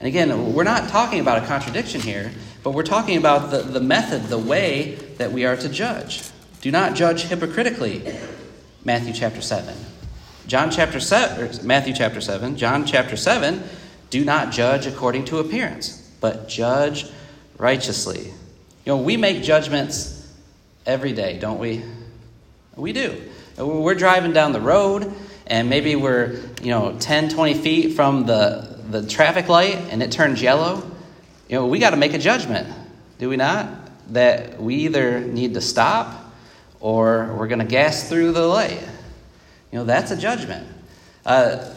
And 0.00 0.08
again, 0.08 0.54
we're 0.54 0.64
not 0.64 0.88
talking 0.88 1.20
about 1.20 1.44
a 1.44 1.46
contradiction 1.46 2.00
here, 2.00 2.32
but 2.64 2.72
we're 2.72 2.82
talking 2.82 3.18
about 3.18 3.52
the, 3.52 3.58
the 3.58 3.80
method, 3.80 4.24
the 4.24 4.38
way 4.38 4.96
that 5.18 5.30
we 5.30 5.44
are 5.44 5.56
to 5.56 5.68
judge. 5.68 6.24
Do 6.62 6.72
not 6.72 6.96
judge 6.96 7.22
hypocritically, 7.22 8.02
Matthew 8.84 9.12
chapter 9.12 9.40
7. 9.40 9.72
John 10.48 10.72
chapter 10.72 10.98
7, 10.98 11.64
Matthew 11.64 11.94
chapter 11.94 12.20
7, 12.20 12.56
John 12.56 12.84
chapter 12.84 13.16
7, 13.16 13.62
do 14.16 14.24
not 14.24 14.50
judge 14.50 14.86
according 14.86 15.26
to 15.26 15.40
appearance, 15.40 16.10
but 16.22 16.48
judge 16.48 17.04
righteously. 17.58 18.20
You 18.24 18.86
know, 18.86 18.96
we 18.96 19.18
make 19.18 19.42
judgments 19.42 20.26
every 20.86 21.12
day, 21.12 21.38
don't 21.38 21.58
we? 21.58 21.84
We 22.76 22.94
do. 22.94 23.20
We're 23.58 23.94
driving 23.94 24.32
down 24.32 24.52
the 24.52 24.60
road 24.60 25.12
and 25.46 25.68
maybe 25.68 25.96
we're, 25.96 26.40
you 26.62 26.70
know, 26.70 26.96
10, 26.98 27.28
20 27.28 27.54
feet 27.60 27.92
from 27.92 28.24
the, 28.24 28.80
the 28.88 29.06
traffic 29.06 29.50
light 29.50 29.76
and 29.90 30.02
it 30.02 30.12
turns 30.12 30.40
yellow. 30.40 30.90
You 31.50 31.56
know, 31.56 31.66
we 31.66 31.78
got 31.78 31.90
to 31.90 31.98
make 31.98 32.14
a 32.14 32.18
judgment, 32.18 32.66
do 33.18 33.28
we 33.28 33.36
not? 33.36 33.68
That 34.14 34.58
we 34.58 34.76
either 34.76 35.20
need 35.20 35.52
to 35.54 35.60
stop 35.60 36.32
or 36.80 37.34
we're 37.36 37.48
going 37.48 37.58
to 37.58 37.66
gas 37.66 38.08
through 38.08 38.32
the 38.32 38.46
light. 38.46 38.80
You 39.72 39.80
know, 39.80 39.84
that's 39.84 40.10
a 40.10 40.16
judgment. 40.16 40.66
Uh, 41.26 41.74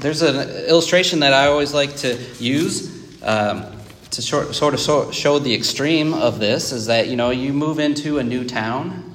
there's 0.00 0.22
an 0.22 0.66
illustration 0.66 1.20
that 1.20 1.34
I 1.34 1.46
always 1.46 1.74
like 1.74 1.94
to 1.96 2.18
use 2.38 3.22
um, 3.22 3.66
to 4.10 4.22
short, 4.22 4.54
sort 4.54 4.72
of 4.72 5.14
show 5.14 5.38
the 5.38 5.54
extreme 5.54 6.14
of 6.14 6.40
this 6.40 6.72
is 6.72 6.86
that, 6.86 7.08
you 7.08 7.16
know, 7.16 7.30
you 7.30 7.52
move 7.52 7.78
into 7.78 8.18
a 8.18 8.24
new 8.24 8.44
town. 8.44 9.14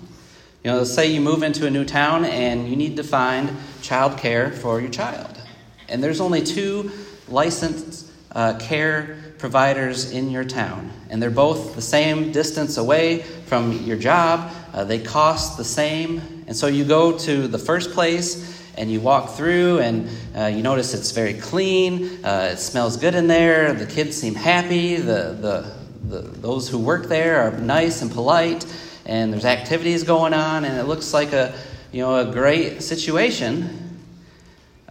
You 0.63 0.72
know, 0.72 0.77
let's 0.77 0.94
say 0.94 1.12
you 1.12 1.22
move 1.22 1.42
into 1.42 1.65
a 1.65 1.72
new 1.72 1.86
town 1.86 2.24
and 2.25 2.70
you 2.70 2.75
need 2.75 2.98
to 2.98 3.04
find 3.04 3.51
child 3.82 4.18
care 4.18 4.51
for 4.51 4.80
your 4.80 4.92
child. 4.92 5.42
And 5.89 6.04
there's 6.04 6.22
only 6.22 6.42
two 6.42 6.92
licensed 7.27 8.12
uh, 8.32 8.58
care 8.60 9.18
providers 9.39 10.12
in 10.12 10.30
your 10.30 10.44
town. 10.44 10.92
And 11.10 11.22
they're 11.22 11.32
both 11.32 11.75
the 11.75 11.82
same 11.82 12.32
distance 12.32 12.77
away 12.77 13.24
from 13.48 13.72
your 13.84 13.98
job. 13.98 14.51
Uh, 14.72 14.84
they 14.84 15.00
cost 15.00 15.58
the 15.58 15.63
same. 15.63 16.44
And 16.48 16.56
so 16.56 16.68
you 16.68 16.86
go 16.86 17.18
to 17.20 17.48
the 17.48 17.60
first 17.60 17.92
place 17.92 18.55
and 18.77 18.91
you 18.91 19.00
walk 19.01 19.32
through 19.32 19.79
and 19.79 20.10
uh, 20.38 20.46
you 20.46 20.62
notice 20.62 20.94
it's 20.94 21.12
very 21.12 21.34
clean. 21.34 22.24
Uh, 22.24 22.50
it 22.53 22.58
smells 22.58 22.98
good 22.98 23.15
in 23.15 23.27
there. 23.27 23.74
The 23.74 23.86
kids 23.86 24.15
seem 24.17 24.36
happy. 24.36 24.98
The, 24.98 25.38
the, 25.39 25.75
the, 26.08 26.22
those 26.22 26.70
who 26.70 26.79
work 26.79 27.08
there 27.08 27.41
are 27.41 27.51
nice 27.51 28.01
and 28.01 28.12
polite. 28.12 28.65
And 29.05 29.32
there's 29.32 29.46
activities 29.46 30.03
going 30.03 30.34
on. 30.34 30.65
And 30.65 30.77
it 30.77 30.84
looks 30.84 31.13
like 31.13 31.34
a, 31.34 31.53
you 31.91 32.01
know, 32.01 32.15
a 32.17 32.32
great 32.32 32.82
situation. 32.82 34.00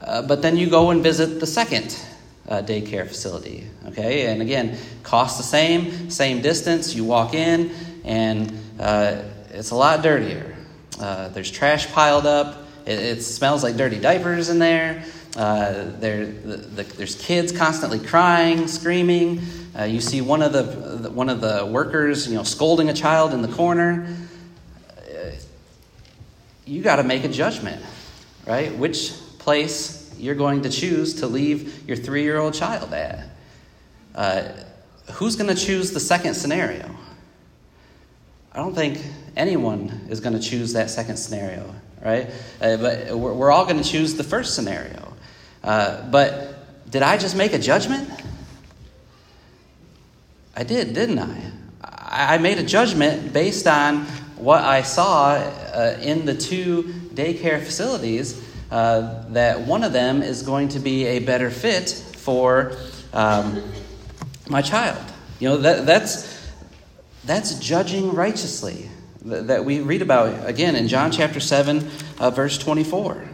Uh, 0.00 0.22
but 0.22 0.42
then 0.42 0.56
you 0.56 0.68
go 0.68 0.90
and 0.90 1.02
visit 1.02 1.40
the 1.40 1.46
second 1.46 1.98
uh, 2.48 2.62
daycare 2.62 3.06
facility. 3.06 3.66
Okay, 3.86 4.26
and 4.26 4.42
again, 4.42 4.76
cost 5.02 5.38
the 5.38 5.44
same, 5.44 6.10
same 6.10 6.42
distance. 6.42 6.94
You 6.94 7.04
walk 7.04 7.34
in, 7.34 7.70
and 8.04 8.58
uh, 8.78 9.22
it's 9.50 9.70
a 9.70 9.74
lot 9.74 10.02
dirtier. 10.02 10.56
Uh, 11.00 11.28
there's 11.28 11.50
trash 11.50 11.90
piled 11.92 12.26
up. 12.26 12.63
It, 12.86 12.98
it, 12.98 13.22
smells 13.22 13.62
like 13.62 13.76
dirty 13.76 13.98
diapers 13.98 14.48
in 14.48 14.58
there. 14.58 15.04
Uh, 15.36 15.90
there, 15.98 16.26
the, 16.26 16.56
the, 16.56 16.82
there's 16.82 17.14
kids 17.16 17.50
constantly 17.50 17.98
crying, 17.98 18.68
screaming. 18.68 19.40
Uh, 19.76 19.84
you 19.84 20.00
see 20.00 20.20
one 20.20 20.42
of 20.42 20.52
the 20.52 21.10
one 21.10 21.28
of 21.28 21.40
the 21.40 21.66
workers, 21.66 22.28
you 22.28 22.34
know, 22.34 22.44
scolding 22.44 22.88
a 22.88 22.94
child 22.94 23.32
in 23.34 23.42
the 23.42 23.48
corner. 23.48 24.06
Uh, 24.98 25.30
you 26.64 26.82
got 26.82 26.96
to 26.96 27.02
make 27.02 27.24
a 27.24 27.28
judgment, 27.28 27.84
right? 28.46 28.76
Which 28.76 29.12
place 29.38 30.14
you're 30.18 30.36
going 30.36 30.62
to 30.62 30.70
choose 30.70 31.14
to 31.14 31.26
leave 31.26 31.88
your 31.88 31.96
three 31.96 32.22
year 32.22 32.38
old 32.38 32.54
child 32.54 32.92
at? 32.94 33.26
Uh, 34.14 34.48
who's 35.12 35.36
going 35.36 35.54
to 35.54 35.60
choose 35.60 35.90
the 35.90 36.00
second 36.00 36.34
scenario? 36.34 36.88
I 38.52 38.58
don't 38.58 38.74
think 38.74 39.04
anyone 39.36 40.06
is 40.08 40.20
going 40.20 40.34
to 40.34 40.40
choose 40.40 40.72
that 40.74 40.88
second 40.88 41.16
scenario, 41.16 41.74
right? 42.04 42.30
Uh, 42.61 42.76
but 42.76 43.16
we're, 43.16 43.32
we're 43.32 43.50
all 43.50 43.64
going 43.64 43.82
to 43.82 43.88
choose 43.88 44.14
the 44.14 44.23
first 44.23 44.54
scenario. 44.54 45.14
Uh, 45.64 46.08
but 46.11 46.90
did 46.90 47.02
I 47.02 47.16
just 47.16 47.34
make 47.34 47.54
a 47.54 47.58
judgment? 47.58 48.08
I 50.54 50.62
did, 50.62 50.92
didn't 50.92 51.18
I? 51.18 51.50
I 51.82 52.38
made 52.38 52.58
a 52.58 52.62
judgment 52.62 53.32
based 53.32 53.66
on 53.66 54.02
what 54.37 54.62
I 54.62 54.82
saw 54.82 55.32
uh, 55.32 55.99
in 56.00 56.26
the 56.26 56.34
two 56.34 56.84
daycare 57.14 57.61
facilities 57.62 58.40
uh, 58.70 59.25
that 59.30 59.62
one 59.62 59.82
of 59.82 59.92
them 59.92 60.23
is 60.23 60.42
going 60.42 60.68
to 60.68 60.78
be 60.78 61.06
a 61.06 61.18
better 61.20 61.50
fit 61.50 61.90
for 61.90 62.76
um, 63.12 63.62
my 64.49 64.62
child. 64.62 65.02
You 65.40 65.49
know, 65.49 65.56
that, 65.58 65.87
that's, 65.87 66.50
that's 67.25 67.58
judging 67.58 68.14
righteously 68.14 68.90
that 69.25 69.64
we 69.64 69.81
read 69.81 70.02
about 70.02 70.49
again 70.49 70.76
in 70.76 70.88
John 70.88 71.11
chapter 71.11 71.40
7, 71.40 71.88
uh, 72.19 72.31
verse 72.31 72.59
24. 72.59 73.28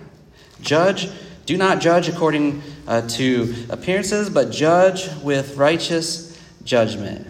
Judge, 0.61 1.09
do 1.47 1.57
not 1.57 1.81
judge 1.81 2.09
according 2.09 2.63
uh, 2.87 3.03
to 3.09 3.55
appearances, 3.71 4.31
but 4.31 4.51
judge 4.51 5.09
with 5.23 5.57
righteous 5.57 6.41
judgment. 6.65 7.27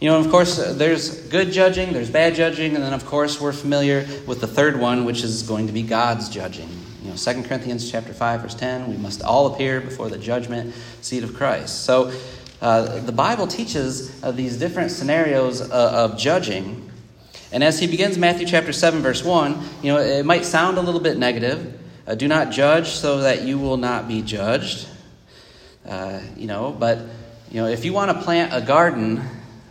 You 0.00 0.08
know, 0.08 0.18
of 0.18 0.30
course, 0.30 0.56
there's 0.74 1.28
good 1.28 1.52
judging, 1.52 1.92
there's 1.92 2.10
bad 2.10 2.34
judging, 2.34 2.74
and 2.74 2.82
then, 2.82 2.92
of 2.92 3.06
course, 3.06 3.40
we're 3.40 3.52
familiar 3.52 4.04
with 4.26 4.40
the 4.40 4.48
third 4.48 4.80
one, 4.80 5.04
which 5.04 5.22
is 5.22 5.44
going 5.44 5.68
to 5.68 5.72
be 5.72 5.84
God's 5.84 6.28
judging. 6.28 6.68
You 7.04 7.10
know, 7.10 7.16
2 7.16 7.44
Corinthians 7.44 7.88
chapter 7.88 8.12
5, 8.12 8.40
verse 8.42 8.54
10, 8.56 8.90
we 8.90 8.96
must 8.96 9.22
all 9.22 9.54
appear 9.54 9.80
before 9.80 10.08
the 10.08 10.18
judgment 10.18 10.74
seat 11.02 11.22
of 11.22 11.34
Christ. 11.34 11.84
So 11.84 12.12
uh, 12.60 12.98
the 13.00 13.12
Bible 13.12 13.46
teaches 13.46 14.22
uh, 14.24 14.32
these 14.32 14.56
different 14.56 14.90
scenarios 14.90 15.60
uh, 15.60 15.70
of 15.70 16.18
judging. 16.18 16.91
And 17.52 17.62
as 17.62 17.78
he 17.78 17.86
begins 17.86 18.16
Matthew 18.16 18.46
chapter 18.46 18.72
7, 18.72 19.02
verse 19.02 19.22
1, 19.22 19.62
you 19.82 19.92
know, 19.92 19.98
it 19.98 20.24
might 20.24 20.44
sound 20.44 20.78
a 20.78 20.80
little 20.80 21.00
bit 21.00 21.18
negative. 21.18 21.78
Uh, 22.06 22.14
do 22.14 22.26
not 22.26 22.50
judge 22.50 22.88
so 22.88 23.18
that 23.20 23.42
you 23.42 23.58
will 23.58 23.76
not 23.76 24.08
be 24.08 24.22
judged. 24.22 24.88
Uh, 25.86 26.20
you 26.36 26.46
know, 26.46 26.72
but, 26.72 26.98
you 27.50 27.60
know, 27.60 27.66
if 27.66 27.84
you 27.84 27.92
want 27.92 28.10
to 28.10 28.24
plant 28.24 28.52
a 28.54 28.64
garden 28.64 29.22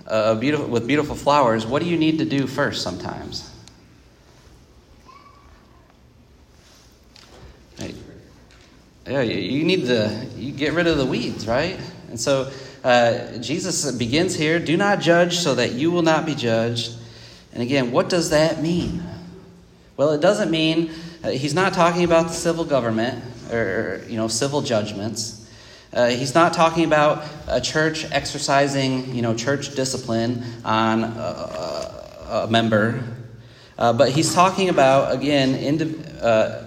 uh, 0.08 0.36
beautiful, 0.36 0.68
with 0.68 0.88
beautiful 0.88 1.16
flowers, 1.16 1.66
what 1.66 1.82
do 1.82 1.90
you 1.90 1.98
need 1.98 2.20
to 2.20 2.26
do 2.26 2.46
first 2.48 2.84
sometimes? 2.84 3.52
Yeah, 9.08 9.22
you 9.24 9.64
need 9.64 9.88
to 9.88 10.28
you 10.38 10.52
get 10.52 10.74
rid 10.74 10.86
of 10.86 10.98
the 10.98 11.06
weeds, 11.06 11.48
right? 11.48 11.80
And 12.10 12.20
so 12.20 12.52
uh, 12.84 13.38
Jesus 13.38 13.92
begins 13.92 14.36
here 14.36 14.60
do 14.60 14.78
not 14.78 15.00
judge 15.00 15.38
so 15.38 15.56
that 15.56 15.74
you 15.74 15.92
will 15.92 16.04
not 16.04 16.26
be 16.26 16.36
judged. 16.36 16.94
And 17.54 17.62
again, 17.62 17.92
what 17.92 18.10
does 18.10 18.30
that 18.30 18.62
mean? 18.62 19.04
Well, 19.98 20.12
it 20.12 20.22
doesn't 20.22 20.50
mean 20.50 20.92
uh, 21.24 21.30
he's 21.30 21.54
not 21.54 21.74
talking 21.74 22.04
about 22.04 22.28
the 22.28 22.34
civil 22.34 22.66
government 22.66 23.24
or, 23.52 24.02
you 24.08 24.18
know, 24.18 24.28
civil 24.28 24.62
judgments. 24.62 25.50
Uh, 25.94 26.08
he's 26.08 26.34
not 26.34 26.54
talking 26.54 26.86
about 26.86 27.26
a 27.48 27.60
church 27.60 28.10
exercising, 28.12 29.14
you 29.14 29.22
know, 29.22 29.36
church 29.36 29.76
discipline 29.76 30.44
on 30.64 31.04
a, 31.04 32.26
a 32.30 32.48
member, 32.50 33.04
uh, 33.78 33.92
but 33.92 34.10
he's 34.10 34.34
talking 34.34 34.70
about 34.70 35.14
again 35.14 35.54
indi- 35.54 36.02
uh, 36.22 36.66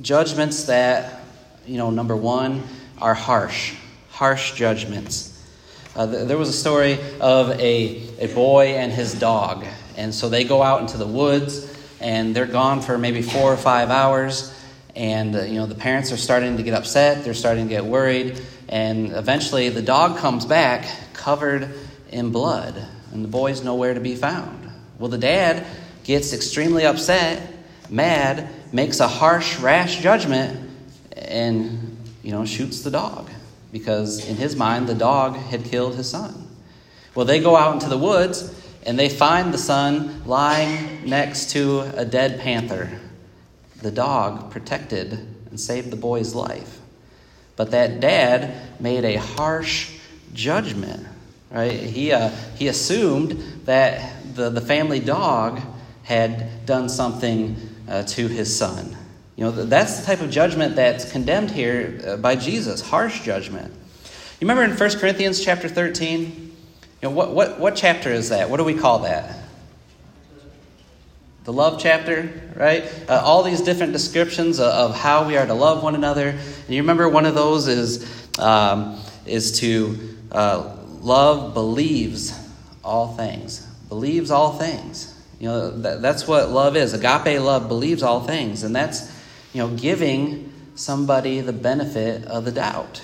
judgments 0.00 0.64
that, 0.64 1.20
you 1.66 1.76
know, 1.76 1.90
number 1.90 2.16
one, 2.16 2.62
are 2.98 3.12
harsh, 3.12 3.74
harsh 4.08 4.54
judgments. 4.54 5.35
Uh, 5.96 6.04
there 6.04 6.36
was 6.36 6.50
a 6.50 6.52
story 6.52 6.98
of 7.20 7.58
a, 7.58 8.02
a 8.18 8.26
boy 8.34 8.74
and 8.74 8.92
his 8.92 9.14
dog. 9.14 9.64
And 9.96 10.14
so 10.14 10.28
they 10.28 10.44
go 10.44 10.62
out 10.62 10.82
into 10.82 10.98
the 10.98 11.06
woods 11.06 11.74
and 12.00 12.36
they're 12.36 12.44
gone 12.44 12.82
for 12.82 12.98
maybe 12.98 13.22
four 13.22 13.50
or 13.50 13.56
five 13.56 13.88
hours. 13.88 14.54
And, 14.94 15.34
uh, 15.34 15.44
you 15.44 15.54
know, 15.54 15.64
the 15.64 15.74
parents 15.74 16.12
are 16.12 16.18
starting 16.18 16.58
to 16.58 16.62
get 16.62 16.74
upset. 16.74 17.24
They're 17.24 17.32
starting 17.32 17.68
to 17.68 17.70
get 17.70 17.86
worried. 17.86 18.42
And 18.68 19.12
eventually 19.12 19.70
the 19.70 19.80
dog 19.80 20.18
comes 20.18 20.44
back 20.44 20.86
covered 21.14 21.70
in 22.10 22.30
blood. 22.30 22.74
And 23.12 23.24
the 23.24 23.28
boy's 23.28 23.64
nowhere 23.64 23.94
to 23.94 24.00
be 24.00 24.16
found. 24.16 24.70
Well, 24.98 25.08
the 25.08 25.16
dad 25.16 25.66
gets 26.04 26.34
extremely 26.34 26.84
upset, 26.84 27.54
mad, 27.88 28.50
makes 28.70 29.00
a 29.00 29.08
harsh, 29.08 29.58
rash 29.60 30.02
judgment, 30.02 30.70
and, 31.16 31.96
you 32.22 32.32
know, 32.32 32.44
shoots 32.44 32.82
the 32.82 32.90
dog 32.90 33.30
because 33.78 34.26
in 34.26 34.36
his 34.36 34.56
mind, 34.56 34.86
the 34.86 34.94
dog 34.94 35.36
had 35.36 35.62
killed 35.62 35.96
his 35.96 36.08
son. 36.08 36.48
Well, 37.14 37.26
they 37.26 37.40
go 37.40 37.56
out 37.56 37.74
into 37.74 37.90
the 37.90 37.98
woods 37.98 38.54
and 38.86 38.98
they 38.98 39.10
find 39.10 39.52
the 39.52 39.58
son 39.58 40.22
lying 40.24 41.06
next 41.06 41.50
to 41.50 41.80
a 41.94 42.06
dead 42.06 42.40
panther. 42.40 42.88
The 43.82 43.90
dog 43.90 44.50
protected 44.50 45.12
and 45.50 45.60
saved 45.60 45.90
the 45.90 45.96
boy's 45.96 46.34
life. 46.34 46.78
But 47.56 47.72
that 47.72 48.00
dad 48.00 48.80
made 48.80 49.04
a 49.04 49.16
harsh 49.16 49.90
judgment, 50.32 51.06
right? 51.50 51.72
He, 51.72 52.12
uh, 52.12 52.30
he 52.56 52.68
assumed 52.68 53.32
that 53.66 54.34
the, 54.34 54.48
the 54.48 54.62
family 54.62 55.00
dog 55.00 55.60
had 56.02 56.64
done 56.64 56.88
something 56.88 57.56
uh, 57.86 58.04
to 58.04 58.26
his 58.26 58.56
son. 58.56 58.96
You 59.36 59.44
know, 59.44 59.50
that's 59.50 60.00
the 60.00 60.06
type 60.06 60.20
of 60.20 60.30
judgment 60.30 60.76
that's 60.76 61.10
condemned 61.12 61.50
here 61.50 62.00
uh, 62.06 62.16
by 62.16 62.36
Jesus, 62.36 62.80
harsh 62.80 63.22
judgment. 63.22 63.72
You 64.40 64.48
remember 64.48 64.64
in 64.64 64.76
1 64.76 64.98
Corinthians 64.98 65.44
chapter 65.44 65.68
13? 65.68 66.22
You 67.02 67.08
know, 67.08 67.10
what, 67.10 67.32
what, 67.32 67.60
what 67.60 67.76
chapter 67.76 68.10
is 68.10 68.30
that? 68.30 68.48
What 68.48 68.56
do 68.56 68.64
we 68.64 68.74
call 68.74 69.00
that? 69.00 69.36
the 71.46 71.52
love 71.52 71.80
chapter, 71.80 72.28
right? 72.56 72.92
Uh, 73.08 73.22
all 73.24 73.44
these 73.44 73.60
different 73.60 73.92
descriptions 73.92 74.58
of, 74.58 74.66
of, 74.66 74.96
how 74.96 75.28
we 75.28 75.36
are 75.36 75.46
to 75.46 75.54
love 75.54 75.80
one 75.80 75.94
another. 75.94 76.30
And 76.30 76.68
you 76.68 76.82
remember 76.82 77.08
one 77.08 77.24
of 77.24 77.36
those 77.36 77.68
is, 77.68 78.38
um, 78.40 78.98
is 79.26 79.60
to 79.60 80.16
uh, 80.32 80.76
love 81.00 81.54
believes 81.54 82.36
all 82.82 83.14
things. 83.14 83.64
Believes 83.88 84.32
all 84.32 84.54
things. 84.54 85.14
You 85.38 85.46
know, 85.46 85.70
that, 85.82 86.02
that's 86.02 86.26
what 86.26 86.50
love 86.50 86.76
is. 86.76 86.94
Agape 86.94 87.40
love 87.40 87.68
believes 87.68 88.02
all 88.02 88.22
things. 88.26 88.64
And 88.64 88.74
that's, 88.74 89.15
you 89.56 89.62
know, 89.62 89.74
giving 89.74 90.52
somebody 90.74 91.40
the 91.40 91.52
benefit 91.54 92.26
of 92.26 92.44
the 92.44 92.52
doubt, 92.52 93.02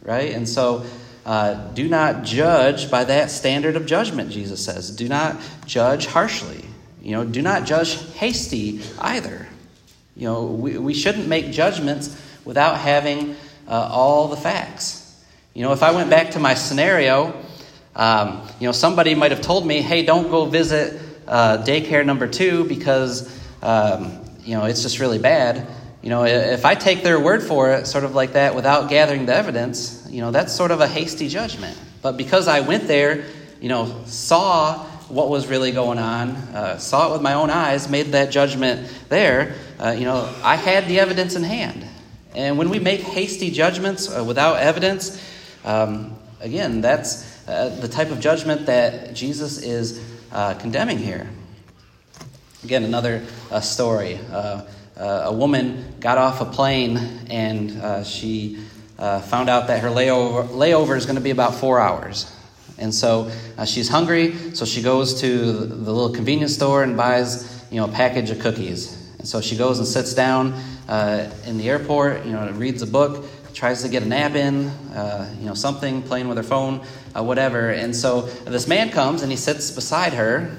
right? 0.00 0.32
And 0.32 0.48
so, 0.48 0.86
uh, 1.26 1.52
do 1.74 1.86
not 1.86 2.24
judge 2.24 2.90
by 2.90 3.04
that 3.04 3.30
standard 3.30 3.76
of 3.76 3.84
judgment, 3.84 4.30
Jesus 4.30 4.64
says. 4.64 4.88
Do 4.88 5.06
not 5.06 5.36
judge 5.66 6.06
harshly. 6.06 6.64
You 7.02 7.12
know, 7.12 7.24
do 7.26 7.42
not 7.42 7.66
judge 7.66 7.92
hasty 8.14 8.80
either. 8.98 9.46
You 10.16 10.24
know, 10.24 10.44
we, 10.44 10.78
we 10.78 10.94
shouldn't 10.94 11.28
make 11.28 11.50
judgments 11.50 12.18
without 12.46 12.78
having 12.78 13.36
uh, 13.68 13.90
all 13.92 14.28
the 14.28 14.36
facts. 14.38 15.22
You 15.52 15.60
know, 15.60 15.72
if 15.72 15.82
I 15.82 15.90
went 15.90 16.08
back 16.08 16.30
to 16.30 16.38
my 16.38 16.54
scenario, 16.54 17.38
um, 17.94 18.48
you 18.60 18.66
know, 18.66 18.72
somebody 18.72 19.14
might 19.14 19.30
have 19.30 19.42
told 19.42 19.66
me, 19.66 19.82
hey, 19.82 20.06
don't 20.06 20.30
go 20.30 20.46
visit 20.46 20.98
uh, 21.28 21.62
daycare 21.66 22.06
number 22.06 22.26
two 22.26 22.64
because, 22.64 23.30
um, 23.62 24.22
you 24.46 24.56
know, 24.56 24.64
it's 24.64 24.82
just 24.82 25.00
really 25.00 25.18
bad. 25.18 25.66
You 26.02 26.10
know, 26.10 26.24
if 26.24 26.64
I 26.64 26.74
take 26.76 27.02
their 27.02 27.18
word 27.18 27.42
for 27.42 27.72
it, 27.72 27.86
sort 27.86 28.04
of 28.04 28.14
like 28.14 28.34
that, 28.34 28.54
without 28.54 28.88
gathering 28.88 29.26
the 29.26 29.34
evidence, 29.34 30.06
you 30.08 30.20
know, 30.20 30.30
that's 30.30 30.52
sort 30.52 30.70
of 30.70 30.80
a 30.80 30.86
hasty 30.86 31.28
judgment. 31.28 31.76
But 32.00 32.16
because 32.16 32.46
I 32.46 32.60
went 32.60 32.86
there, 32.86 33.24
you 33.60 33.68
know, 33.68 34.04
saw 34.06 34.84
what 35.08 35.28
was 35.28 35.48
really 35.48 35.72
going 35.72 35.98
on, 35.98 36.30
uh, 36.30 36.78
saw 36.78 37.08
it 37.08 37.12
with 37.12 37.22
my 37.22 37.34
own 37.34 37.50
eyes, 37.50 37.88
made 37.88 38.06
that 38.12 38.30
judgment 38.30 38.88
there, 39.08 39.56
uh, 39.80 39.90
you 39.90 40.04
know, 40.04 40.32
I 40.42 40.56
had 40.56 40.86
the 40.86 41.00
evidence 41.00 41.34
in 41.34 41.42
hand. 41.42 41.84
And 42.34 42.58
when 42.58 42.70
we 42.70 42.78
make 42.78 43.00
hasty 43.00 43.50
judgments 43.50 44.08
uh, 44.08 44.22
without 44.22 44.58
evidence, 44.58 45.20
um, 45.64 46.16
again, 46.40 46.80
that's 46.80 47.48
uh, 47.48 47.68
the 47.80 47.88
type 47.88 48.10
of 48.10 48.20
judgment 48.20 48.66
that 48.66 49.14
Jesus 49.14 49.58
is 49.58 50.04
uh, 50.32 50.54
condemning 50.54 50.98
here. 50.98 51.28
Again, 52.66 52.82
another 52.82 53.24
uh, 53.52 53.60
story. 53.60 54.18
Uh, 54.32 54.62
uh, 54.98 55.02
a 55.26 55.32
woman 55.32 55.94
got 56.00 56.18
off 56.18 56.40
a 56.40 56.44
plane 56.44 56.96
and 57.30 57.70
uh, 57.80 58.02
she 58.02 58.58
found 58.98 59.48
out 59.48 59.68
that 59.68 59.82
her 59.82 59.88
layover, 59.88 60.48
layover 60.48 60.96
is 60.96 61.06
going 61.06 61.14
to 61.14 61.22
be 61.22 61.30
about 61.30 61.54
four 61.54 61.78
hours. 61.78 62.28
And 62.76 62.92
so 62.92 63.30
she's 63.66 63.88
hungry, 63.88 64.32
so 64.52 64.64
she 64.64 64.82
goes 64.82 65.20
to 65.20 65.28
the 65.28 65.92
little 65.92 66.10
convenience 66.10 66.56
store 66.56 66.82
and 66.82 66.96
buys 66.96 67.64
you 67.70 67.76
know, 67.76 67.84
a 67.84 67.92
package 67.92 68.30
of 68.30 68.40
cookies. 68.40 69.14
And 69.20 69.28
so 69.28 69.40
she 69.40 69.56
goes 69.56 69.78
and 69.78 69.86
sits 69.86 70.12
down 70.12 70.54
in 71.46 71.58
the 71.58 71.68
airport, 71.68 72.26
you 72.26 72.32
know, 72.32 72.50
reads 72.50 72.82
a 72.82 72.86
book, 72.88 73.26
tries 73.54 73.82
to 73.82 73.88
get 73.88 74.02
a 74.02 74.06
nap 74.06 74.34
in, 74.34 74.70
uh, 74.92 75.32
you 75.38 75.46
know, 75.46 75.54
something, 75.54 76.02
playing 76.02 76.26
with 76.26 76.36
her 76.36 76.42
phone, 76.42 76.84
uh, 77.16 77.22
whatever. 77.22 77.70
And 77.70 77.94
so 77.94 78.22
this 78.22 78.66
man 78.66 78.90
comes 78.90 79.22
and 79.22 79.30
he 79.30 79.36
sits 79.36 79.70
beside 79.70 80.14
her, 80.14 80.56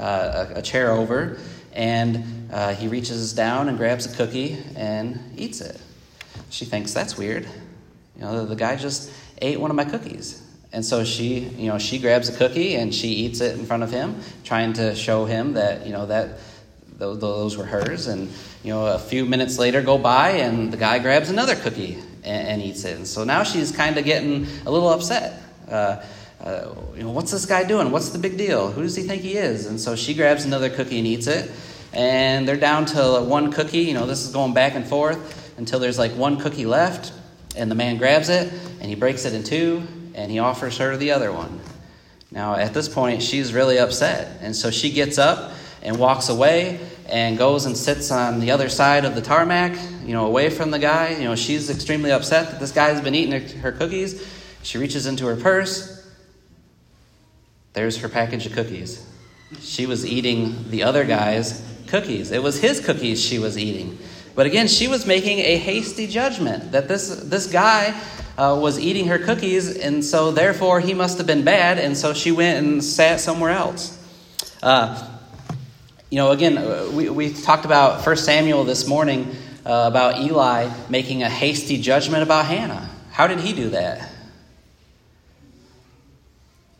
uh, 0.00 0.46
a, 0.56 0.62
chair 0.62 0.90
over, 0.90 1.38
and 1.72 2.48
uh, 2.52 2.74
he 2.74 2.88
reaches 2.88 3.32
down 3.32 3.68
and 3.68 3.76
grabs 3.76 4.12
a 4.12 4.16
cookie 4.16 4.58
and 4.74 5.18
eats 5.36 5.60
it. 5.60 5.80
She 6.48 6.64
thinks 6.64 6.92
that's 6.92 7.16
weird. 7.16 7.46
You 8.16 8.22
know, 8.22 8.40
the, 8.40 8.46
the 8.46 8.56
guy 8.56 8.76
just 8.76 9.12
ate 9.40 9.60
one 9.60 9.70
of 9.70 9.76
my 9.76 9.84
cookies. 9.84 10.42
And 10.72 10.84
so 10.84 11.04
she, 11.04 11.40
you 11.40 11.68
know, 11.68 11.78
she 11.78 11.98
grabs 11.98 12.28
a 12.28 12.36
cookie 12.36 12.76
and 12.76 12.94
she 12.94 13.08
eats 13.08 13.40
it 13.40 13.58
in 13.58 13.66
front 13.66 13.82
of 13.82 13.90
him, 13.90 14.20
trying 14.44 14.72
to 14.74 14.94
show 14.94 15.24
him 15.24 15.54
that, 15.54 15.86
you 15.86 15.92
know, 15.92 16.06
that 16.06 16.38
those 16.96 17.56
were 17.56 17.64
hers. 17.64 18.06
And, 18.06 18.30
you 18.62 18.72
know, 18.72 18.86
a 18.86 18.98
few 18.98 19.26
minutes 19.26 19.58
later 19.58 19.82
go 19.82 19.98
by 19.98 20.30
and 20.30 20.72
the 20.72 20.76
guy 20.76 20.98
grabs 20.98 21.30
another 21.30 21.56
cookie 21.56 21.98
and, 22.22 22.48
and 22.48 22.62
eats 22.62 22.84
it. 22.84 22.96
And 22.96 23.06
so 23.06 23.24
now 23.24 23.42
she's 23.42 23.72
kind 23.72 23.98
of 23.98 24.04
getting 24.04 24.46
a 24.64 24.70
little 24.70 24.90
upset. 24.90 25.42
Uh, 25.68 26.02
uh, 26.42 26.74
you 26.96 27.02
know, 27.02 27.10
what's 27.10 27.30
this 27.30 27.44
guy 27.44 27.64
doing? 27.64 27.90
What's 27.90 28.10
the 28.10 28.18
big 28.18 28.38
deal? 28.38 28.72
Who 28.72 28.82
does 28.82 28.96
he 28.96 29.02
think 29.02 29.22
he 29.22 29.36
is? 29.36 29.66
And 29.66 29.78
so 29.78 29.94
she 29.94 30.14
grabs 30.14 30.44
another 30.44 30.70
cookie 30.70 30.98
and 30.98 31.06
eats 31.06 31.26
it. 31.26 31.50
And 31.92 32.48
they're 32.48 32.56
down 32.56 32.86
to 32.86 33.22
one 33.22 33.52
cookie. 33.52 33.80
You 33.80 33.94
know, 33.94 34.06
this 34.06 34.24
is 34.24 34.32
going 34.32 34.54
back 34.54 34.74
and 34.74 34.86
forth 34.86 35.58
until 35.58 35.78
there's 35.78 35.98
like 35.98 36.12
one 36.12 36.38
cookie 36.38 36.66
left. 36.66 37.12
And 37.56 37.70
the 37.70 37.74
man 37.74 37.98
grabs 37.98 38.28
it 38.28 38.52
and 38.80 38.84
he 38.84 38.94
breaks 38.94 39.24
it 39.24 39.34
in 39.34 39.42
two 39.42 39.82
and 40.14 40.30
he 40.30 40.38
offers 40.38 40.78
her 40.78 40.96
the 40.96 41.10
other 41.12 41.32
one. 41.32 41.60
Now, 42.30 42.54
at 42.54 42.72
this 42.72 42.88
point, 42.88 43.22
she's 43.22 43.52
really 43.52 43.78
upset. 43.78 44.38
And 44.40 44.54
so 44.54 44.70
she 44.70 44.90
gets 44.90 45.18
up 45.18 45.52
and 45.82 45.98
walks 45.98 46.28
away 46.28 46.80
and 47.06 47.36
goes 47.36 47.66
and 47.66 47.76
sits 47.76 48.10
on 48.10 48.38
the 48.38 48.52
other 48.52 48.68
side 48.68 49.04
of 49.04 49.14
the 49.14 49.20
tarmac, 49.20 49.76
you 50.04 50.12
know, 50.12 50.26
away 50.26 50.48
from 50.48 50.70
the 50.70 50.78
guy. 50.78 51.10
You 51.10 51.24
know, 51.24 51.34
she's 51.34 51.68
extremely 51.68 52.12
upset 52.12 52.52
that 52.52 52.60
this 52.60 52.70
guy 52.70 52.88
has 52.90 53.00
been 53.00 53.14
eating 53.14 53.58
her 53.58 53.72
cookies. 53.72 54.26
She 54.62 54.78
reaches 54.78 55.06
into 55.06 55.26
her 55.26 55.36
purse. 55.36 55.99
There's 57.72 57.98
her 57.98 58.08
package 58.08 58.46
of 58.46 58.52
cookies. 58.52 59.06
She 59.60 59.86
was 59.86 60.06
eating 60.06 60.70
the 60.70 60.82
other 60.82 61.04
guy's 61.04 61.62
cookies. 61.86 62.30
It 62.30 62.42
was 62.42 62.60
his 62.60 62.84
cookies 62.84 63.22
she 63.22 63.38
was 63.38 63.58
eating. 63.58 63.98
But 64.34 64.46
again, 64.46 64.68
she 64.68 64.88
was 64.88 65.06
making 65.06 65.38
a 65.40 65.56
hasty 65.56 66.06
judgment 66.06 66.72
that 66.72 66.88
this, 66.88 67.08
this 67.08 67.50
guy 67.50 68.00
uh, 68.38 68.58
was 68.60 68.78
eating 68.78 69.06
her 69.08 69.18
cookies, 69.18 69.76
and 69.76 70.04
so 70.04 70.30
therefore 70.30 70.80
he 70.80 70.94
must 70.94 71.18
have 71.18 71.26
been 71.26 71.44
bad, 71.44 71.78
and 71.78 71.96
so 71.96 72.14
she 72.14 72.32
went 72.32 72.64
and 72.64 72.82
sat 72.82 73.20
somewhere 73.20 73.50
else. 73.50 73.98
Uh, 74.62 75.18
you 76.10 76.16
know, 76.16 76.30
again, 76.30 76.58
uh, 76.58 76.88
we, 76.92 77.08
we 77.08 77.32
talked 77.32 77.64
about 77.64 78.04
1 78.04 78.16
Samuel 78.16 78.64
this 78.64 78.86
morning 78.86 79.34
uh, 79.64 79.84
about 79.86 80.18
Eli 80.18 80.70
making 80.88 81.22
a 81.22 81.28
hasty 81.28 81.80
judgment 81.80 82.22
about 82.22 82.46
Hannah. 82.46 82.88
How 83.10 83.26
did 83.26 83.40
he 83.40 83.52
do 83.52 83.70
that? 83.70 84.08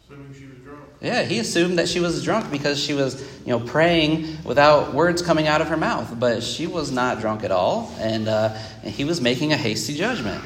Assuming 0.05 0.35
she 0.35 0.47
was 0.47 0.59
drunk. 0.65 0.81
Yeah, 1.01 1.23
he 1.23 1.39
assumed 1.39 1.79
that 1.79 1.89
she 1.89 1.99
was 1.99 2.23
drunk 2.23 2.51
because 2.51 2.79
she 2.79 2.93
was, 2.93 3.21
you 3.47 3.59
know, 3.59 3.61
praying 3.61 4.37
without 4.45 4.93
words 4.93 5.23
coming 5.23 5.49
out 5.49 5.63
of 5.63 5.69
her 5.69 5.77
mouth. 5.77 6.19
But 6.21 6.43
she 6.43 6.67
was 6.67 6.93
not 6.93 7.21
drunk 7.21 7.43
at 7.43 7.51
all, 7.51 7.91
and, 7.99 8.29
uh, 8.29 8.55
and 8.83 8.93
he 8.93 9.05
was 9.05 9.21
making 9.21 9.53
a 9.53 9.57
hasty 9.57 9.95
judgment. 9.95 10.45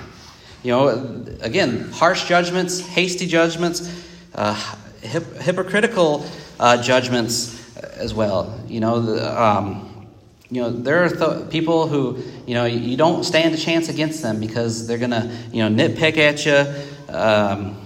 You 0.62 0.70
know, 0.70 1.26
again, 1.40 1.90
harsh 1.90 2.28
judgments, 2.28 2.78
hasty 2.78 3.26
judgments, 3.26 4.04
uh, 4.34 4.54
hip- 5.02 5.38
hypocritical 5.38 6.24
uh, 6.60 6.80
judgments 6.80 7.60
as 7.76 8.14
well. 8.14 8.58
You 8.68 8.78
know, 8.78 9.00
the, 9.00 9.42
um, 9.42 10.06
you 10.50 10.62
know 10.62 10.70
there 10.70 11.04
are 11.04 11.08
th- 11.08 11.50
people 11.50 11.88
who 11.88 12.22
you 12.46 12.54
know 12.54 12.64
you 12.64 12.96
don't 12.96 13.24
stand 13.24 13.54
a 13.54 13.58
chance 13.58 13.88
against 13.88 14.22
them 14.22 14.38
because 14.38 14.86
they're 14.86 14.98
gonna 14.98 15.36
you 15.50 15.68
know 15.68 15.84
nitpick 15.84 16.16
at 16.16 16.46
you. 16.46 17.12
Um, 17.12 17.80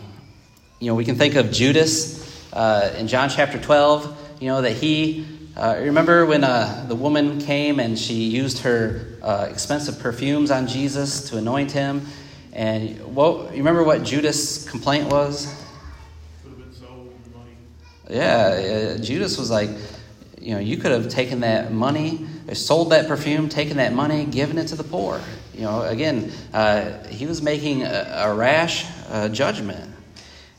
you 0.78 0.88
know, 0.88 0.94
we 0.94 1.04
can 1.04 1.16
think 1.16 1.34
of 1.34 1.50
Judas 1.50 2.17
uh, 2.58 2.92
in 2.98 3.06
John 3.06 3.30
chapter 3.30 3.58
twelve. 3.58 4.16
You 4.40 4.48
know 4.48 4.62
that 4.62 4.72
he. 4.72 5.26
Uh, 5.56 5.76
remember 5.80 6.24
when 6.24 6.44
uh, 6.44 6.84
the 6.86 6.94
woman 6.94 7.40
came 7.40 7.80
and 7.80 7.98
she 7.98 8.14
used 8.14 8.58
her 8.60 9.16
uh, 9.22 9.48
expensive 9.50 9.98
perfumes 9.98 10.52
on 10.52 10.68
Jesus 10.68 11.30
to 11.30 11.38
anoint 11.38 11.72
him, 11.72 12.06
and 12.52 13.14
what 13.14 13.50
you 13.52 13.58
remember 13.58 13.82
what 13.82 14.02
Judas' 14.02 14.68
complaint 14.68 15.10
was? 15.10 15.52
Yeah, 18.10 18.96
uh, 18.96 18.98
Judas 18.98 19.36
was 19.36 19.50
like, 19.50 19.68
you 20.40 20.54
know, 20.54 20.60
you 20.60 20.78
could 20.78 20.92
have 20.92 21.08
taken 21.10 21.40
that 21.40 21.72
money, 21.72 22.26
sold 22.54 22.90
that 22.90 23.06
perfume, 23.06 23.48
taken 23.50 23.76
that 23.76 23.92
money, 23.92 24.24
given 24.24 24.56
it 24.58 24.68
to 24.68 24.76
the 24.76 24.84
poor. 24.84 25.20
You 25.54 25.62
know, 25.62 25.82
again, 25.82 26.32
uh, 26.54 27.04
he 27.08 27.26
was 27.26 27.42
making 27.42 27.82
a, 27.82 28.24
a 28.24 28.34
rash 28.34 28.86
judgment. 29.32 29.92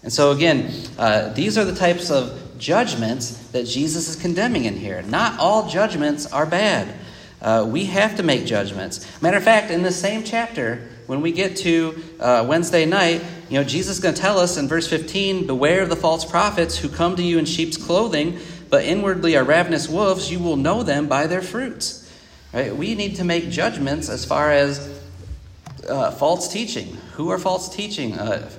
And 0.01 0.13
so, 0.13 0.31
again, 0.31 0.73
uh, 0.97 1.33
these 1.33 1.57
are 1.57 1.65
the 1.65 1.75
types 1.75 2.09
of 2.09 2.57
judgments 2.57 3.37
that 3.49 3.65
Jesus 3.65 4.07
is 4.07 4.15
condemning 4.15 4.65
in 4.65 4.75
here. 4.75 5.01
Not 5.01 5.39
all 5.39 5.69
judgments 5.69 6.25
are 6.31 6.45
bad. 6.45 6.93
Uh, 7.41 7.65
we 7.67 7.85
have 7.85 8.17
to 8.17 8.23
make 8.23 8.45
judgments. 8.45 9.05
Matter 9.21 9.37
of 9.37 9.43
fact, 9.43 9.71
in 9.71 9.83
the 9.83 9.91
same 9.91 10.23
chapter, 10.23 10.89
when 11.07 11.21
we 11.21 11.31
get 11.31 11.57
to 11.57 12.01
uh, 12.19 12.45
Wednesday 12.47 12.85
night, 12.85 13.23
you 13.49 13.57
know, 13.57 13.63
Jesus 13.63 13.97
is 13.97 14.03
going 14.03 14.13
to 14.13 14.21
tell 14.21 14.37
us 14.37 14.57
in 14.57 14.67
verse 14.67 14.87
15 14.87 15.47
Beware 15.47 15.81
of 15.81 15.89
the 15.89 15.95
false 15.95 16.23
prophets 16.23 16.77
who 16.77 16.89
come 16.89 17.15
to 17.15 17.23
you 17.23 17.39
in 17.39 17.45
sheep's 17.45 17.77
clothing, 17.77 18.39
but 18.69 18.83
inwardly 18.83 19.35
are 19.35 19.43
ravenous 19.43 19.87
wolves. 19.89 20.31
You 20.31 20.39
will 20.39 20.57
know 20.57 20.83
them 20.83 21.07
by 21.07 21.27
their 21.27 21.41
fruits. 21.41 22.11
Right? 22.53 22.75
We 22.75 22.95
need 22.95 23.15
to 23.15 23.23
make 23.23 23.49
judgments 23.49 24.09
as 24.09 24.25
far 24.25 24.51
as 24.51 25.01
uh, 25.87 26.11
false 26.11 26.51
teaching. 26.51 26.97
Who 27.13 27.29
are 27.29 27.39
false 27.39 27.73
teaching? 27.73 28.13
Uh, 28.13 28.49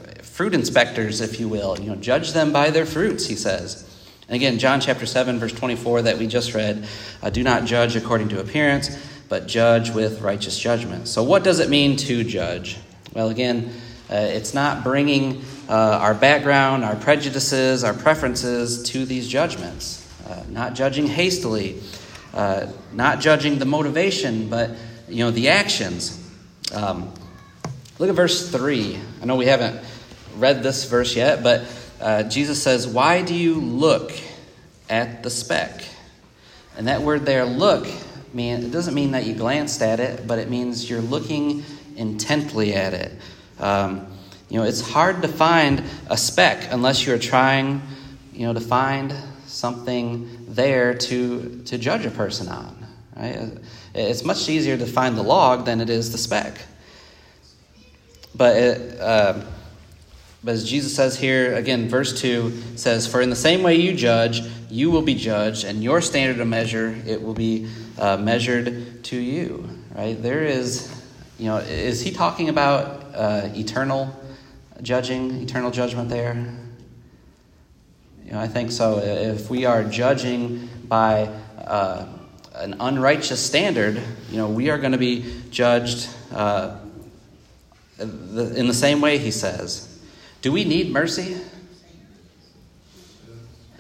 fruit 0.41 0.55
inspectors, 0.55 1.21
if 1.21 1.39
you 1.39 1.47
will. 1.51 1.79
You 1.79 1.91
know, 1.91 1.97
judge 1.97 2.33
them 2.33 2.51
by 2.51 2.71
their 2.71 2.87
fruits, 2.87 3.27
he 3.27 3.35
says. 3.35 3.87
And 4.27 4.35
again, 4.35 4.59
John 4.59 4.81
chapter 4.81 5.05
7, 5.05 5.39
verse 5.39 5.53
24 5.53 6.01
that 6.01 6.17
we 6.17 6.27
just 6.27 6.55
read 6.55 6.89
uh, 7.23 7.29
do 7.29 7.43
not 7.43 7.67
judge 7.67 7.95
according 7.95 8.31
to 8.31 8.41
appearance 8.41 8.89
but 9.29 9.47
judge 9.47 9.91
with 9.91 10.23
righteous 10.23 10.59
judgment. 10.59 11.09
So, 11.09 11.23
what 11.23 11.45
does 11.45 11.61
it 11.61 11.69
mean 11.69 11.99
to 11.99 12.25
judge? 12.25 12.79
Well, 13.13 13.29
again, 13.29 13.71
uh, 14.11 14.15
it's 14.15 14.55
not 14.55 14.83
bringing 14.83 15.45
uh, 15.69 15.75
our 15.75 16.15
background, 16.15 16.87
our 16.87 16.97
prejudices, 16.97 17.85
our 17.85 17.93
preferences 17.93 18.83
to 18.85 19.05
these 19.05 19.29
judgments, 19.29 20.09
uh, 20.27 20.43
not 20.49 20.73
judging 20.73 21.07
hastily. 21.07 21.83
uh, 22.33 22.67
not 22.95 23.21
judging 23.21 23.59
the 23.59 23.67
motivation, 23.67 24.49
but 24.49 24.71
you 25.07 25.23
know 25.23 25.31
the 25.33 25.51
actions. 25.51 26.19
Um, 26.73 27.13
look 27.99 28.09
at 28.09 28.15
verse 28.15 28.51
three. 28.51 28.99
I 29.21 29.27
know 29.27 29.37
we 29.37 29.45
haven't 29.45 29.85
read 30.41 30.63
this 30.63 30.85
verse 30.85 31.15
yet, 31.15 31.43
but 31.43 31.63
uh, 32.01 32.23
Jesus 32.25 32.63
says, 32.63 32.87
"Why 32.87 33.23
do 33.23 33.35
you 33.35 33.55
look 33.55 34.13
at 34.89 35.23
the 35.23 35.31
speck?" 35.31 35.85
And 36.77 36.89
that 36.89 37.03
word 37.03 37.27
there, 37.27 37.45
"look," 37.45 37.87
mean 38.33 38.65
it 38.65 38.71
doesn't 38.71 38.95
mean 38.95 39.13
that 39.13 39.27
you 39.27 39.35
glanced 39.35 39.83
at 39.83 40.01
it, 40.01 40.27
but 40.27 40.39
it 40.39 40.49
means 40.49 40.89
you're 40.89 41.01
looking 41.01 41.65
intently 41.97 42.75
at 42.75 42.95
it. 42.95 43.13
Um, 43.59 44.07
you 44.49 44.59
know, 44.59 44.65
it's 44.65 44.81
hard 44.81 45.23
to 45.23 45.29
find 45.29 45.83
a 46.09 46.17
speck 46.17 46.73
unless 46.73 47.07
you're 47.07 47.19
trying, 47.19 47.83
you 48.33 48.47
know, 48.47 48.55
to 48.55 48.61
find 48.61 49.15
something 49.47 50.47
there 50.49 50.95
to 50.95 51.63
to 51.67 51.79
judge 51.79 52.07
a 52.07 52.11
person 52.11 52.49
on. 52.49 52.87
Right? 53.17 53.51
It's 53.95 54.25
much 54.25 54.49
easier 54.49 54.77
to 54.77 54.87
find 54.87 55.17
the 55.17 55.23
log 55.23 55.67
than 55.67 55.81
it 55.81 55.91
is 55.91 56.13
the 56.13 56.19
speck. 56.19 56.59
But 58.35 58.57
it, 58.57 59.01
uh, 59.01 59.43
but 60.43 60.55
as 60.55 60.69
Jesus 60.69 60.95
says 60.95 61.19
here 61.19 61.55
again, 61.55 61.89
verse 61.89 62.19
two 62.19 62.53
says, 62.77 63.07
"For 63.07 63.21
in 63.21 63.29
the 63.29 63.37
same 63.37 63.63
way 63.63 63.77
you 63.77 63.95
judge, 63.95 64.43
you 64.71 64.91
will 64.91 65.03
be 65.03 65.15
judged, 65.15 65.65
and 65.65 65.83
your 65.83 66.01
standard 66.01 66.41
of 66.41 66.49
measure 66.49 66.97
it 67.07 67.23
will 67.23 67.35
be 67.35 67.69
uh, 67.99 68.17
measured 68.17 69.05
to 69.05 69.17
you." 69.17 69.69
Right? 69.95 70.21
There 70.21 70.45
is, 70.45 70.91
you 71.39 71.47
know, 71.47 71.59
is 71.59 72.01
he 72.01 72.11
talking 72.11 72.49
about 72.49 73.15
uh, 73.15 73.51
eternal 73.55 74.17
judging, 74.81 75.43
eternal 75.43 75.71
judgment 75.71 76.09
there? 76.09 76.35
You 78.25 78.33
know, 78.33 78.41
I 78.41 78.49
think 78.49 78.73
so. 78.73 78.99
If 78.99 79.51
we 79.51 79.67
are 79.67 79.85
judging 79.85 80.71
by 80.89 81.29
uh, 81.59 82.07
an 82.55 82.77
unrighteous 82.81 83.45
standard, 83.45 84.01
you 84.31 84.39
know, 84.39 84.49
we 84.49 84.71
are 84.71 84.79
going 84.79 84.93
to 84.93 84.99
be 84.99 85.43
judged 85.51 86.09
uh, 86.33 86.79
in 87.99 88.67
the 88.67 88.75
same 88.75 89.01
way, 89.01 89.19
he 89.19 89.31
says. 89.31 89.90
Do 90.43 90.53
we 90.53 90.65
need 90.65 90.91
mercy? 90.91 91.37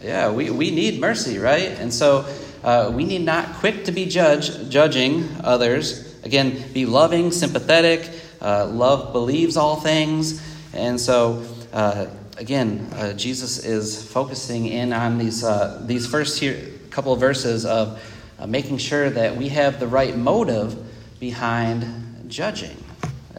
Yeah, 0.02 0.30
we, 0.30 0.50
we 0.50 0.70
need 0.70 1.00
mercy, 1.00 1.38
right? 1.38 1.68
And 1.68 1.92
so 1.92 2.26
uh, 2.62 2.90
we 2.94 3.04
need 3.04 3.22
not 3.22 3.54
quick 3.54 3.84
to 3.86 3.92
be 3.92 4.06
judge, 4.06 4.68
judging 4.68 5.28
others. 5.42 6.22
Again, 6.22 6.62
be 6.72 6.86
loving, 6.86 7.32
sympathetic. 7.32 8.08
Uh, 8.40 8.66
love 8.66 9.12
believes 9.12 9.56
all 9.56 9.76
things. 9.76 10.42
And 10.74 11.00
so, 11.00 11.46
uh, 11.72 12.06
again, 12.36 12.88
uh, 12.94 13.12
Jesus 13.14 13.64
is 13.64 14.02
focusing 14.02 14.66
in 14.66 14.92
on 14.92 15.18
these, 15.18 15.42
uh, 15.42 15.82
these 15.86 16.06
first 16.06 16.38
here, 16.40 16.60
couple 16.90 17.12
of 17.12 17.20
verses 17.20 17.64
of 17.64 18.02
uh, 18.38 18.46
making 18.46 18.78
sure 18.78 19.08
that 19.10 19.36
we 19.36 19.48
have 19.48 19.80
the 19.80 19.86
right 19.86 20.16
motive 20.16 20.76
behind 21.20 22.28
judging. 22.28 22.79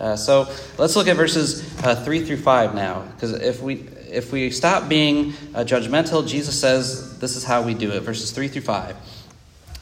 Uh, 0.01 0.15
so 0.15 0.51
let's 0.79 0.95
look 0.95 1.07
at 1.07 1.15
verses 1.15 1.61
uh, 1.83 1.93
3 1.93 2.25
through 2.25 2.37
5 2.37 2.73
now, 2.73 3.03
because 3.13 3.33
if 3.33 3.61
we, 3.61 3.87
if 4.09 4.31
we 4.31 4.49
stop 4.49 4.89
being 4.89 5.33
uh, 5.53 5.59
judgmental, 5.59 6.27
Jesus 6.27 6.59
says 6.59 7.19
this 7.19 7.35
is 7.35 7.43
how 7.43 7.61
we 7.61 7.75
do 7.75 7.91
it. 7.91 7.99
Verses 7.99 8.31
3 8.31 8.47
through 8.47 8.63
5. 8.63 8.95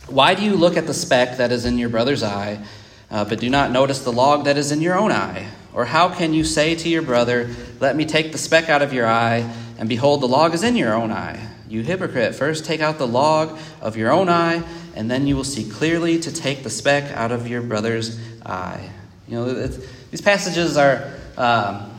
Why 0.08 0.36
do 0.36 0.44
you 0.44 0.58
look 0.58 0.76
at 0.76 0.88
the 0.88 0.94
speck 0.94 1.38
that 1.38 1.54
is 1.54 1.64
in 1.64 1.78
your 1.78 1.88
brother's 1.88 2.22
eye, 2.22 2.62
uh, 3.10 3.24
but 3.24 3.40
do 3.40 3.50
not 3.50 3.72
notice 3.72 4.02
the 4.02 4.12
log 4.12 4.44
that 4.44 4.58
is 4.58 4.74
in 4.74 4.82
your 4.82 5.00
own 5.00 5.14
eye? 5.14 5.48
Or 5.74 5.86
how 5.86 6.10
can 6.10 6.34
you 6.34 6.44
say 6.44 6.76
to 6.76 6.90
your 6.90 7.02
brother, 7.02 7.50
Let 7.80 7.96
me 7.96 8.04
take 8.04 8.34
the 8.34 8.38
speck 8.38 8.68
out 8.68 8.82
of 8.82 8.92
your 8.92 9.08
eye, 9.08 9.50
and 9.78 9.88
behold, 9.88 10.22
the 10.22 10.28
log 10.28 10.54
is 10.54 10.64
in 10.64 10.76
your 10.76 10.94
own 10.94 11.12
eye? 11.12 11.48
You 11.70 11.82
hypocrite, 11.82 12.36
first 12.36 12.66
take 12.66 12.82
out 12.82 12.98
the 12.98 13.08
log 13.08 13.58
of 13.80 13.96
your 13.96 14.12
own 14.12 14.28
eye, 14.28 14.64
and 14.96 15.10
then 15.10 15.28
you 15.28 15.38
will 15.38 15.46
see 15.46 15.70
clearly 15.70 16.20
to 16.20 16.32
take 16.34 16.64
the 16.64 16.70
speck 16.70 17.10
out 17.16 17.32
of 17.32 17.48
your 17.48 17.62
brother's 17.62 18.20
eye. 18.46 18.90
You 19.30 19.36
know, 19.36 19.70
these 20.12 20.22
passages 20.22 20.78
are, 20.78 21.14
um, 21.38 21.92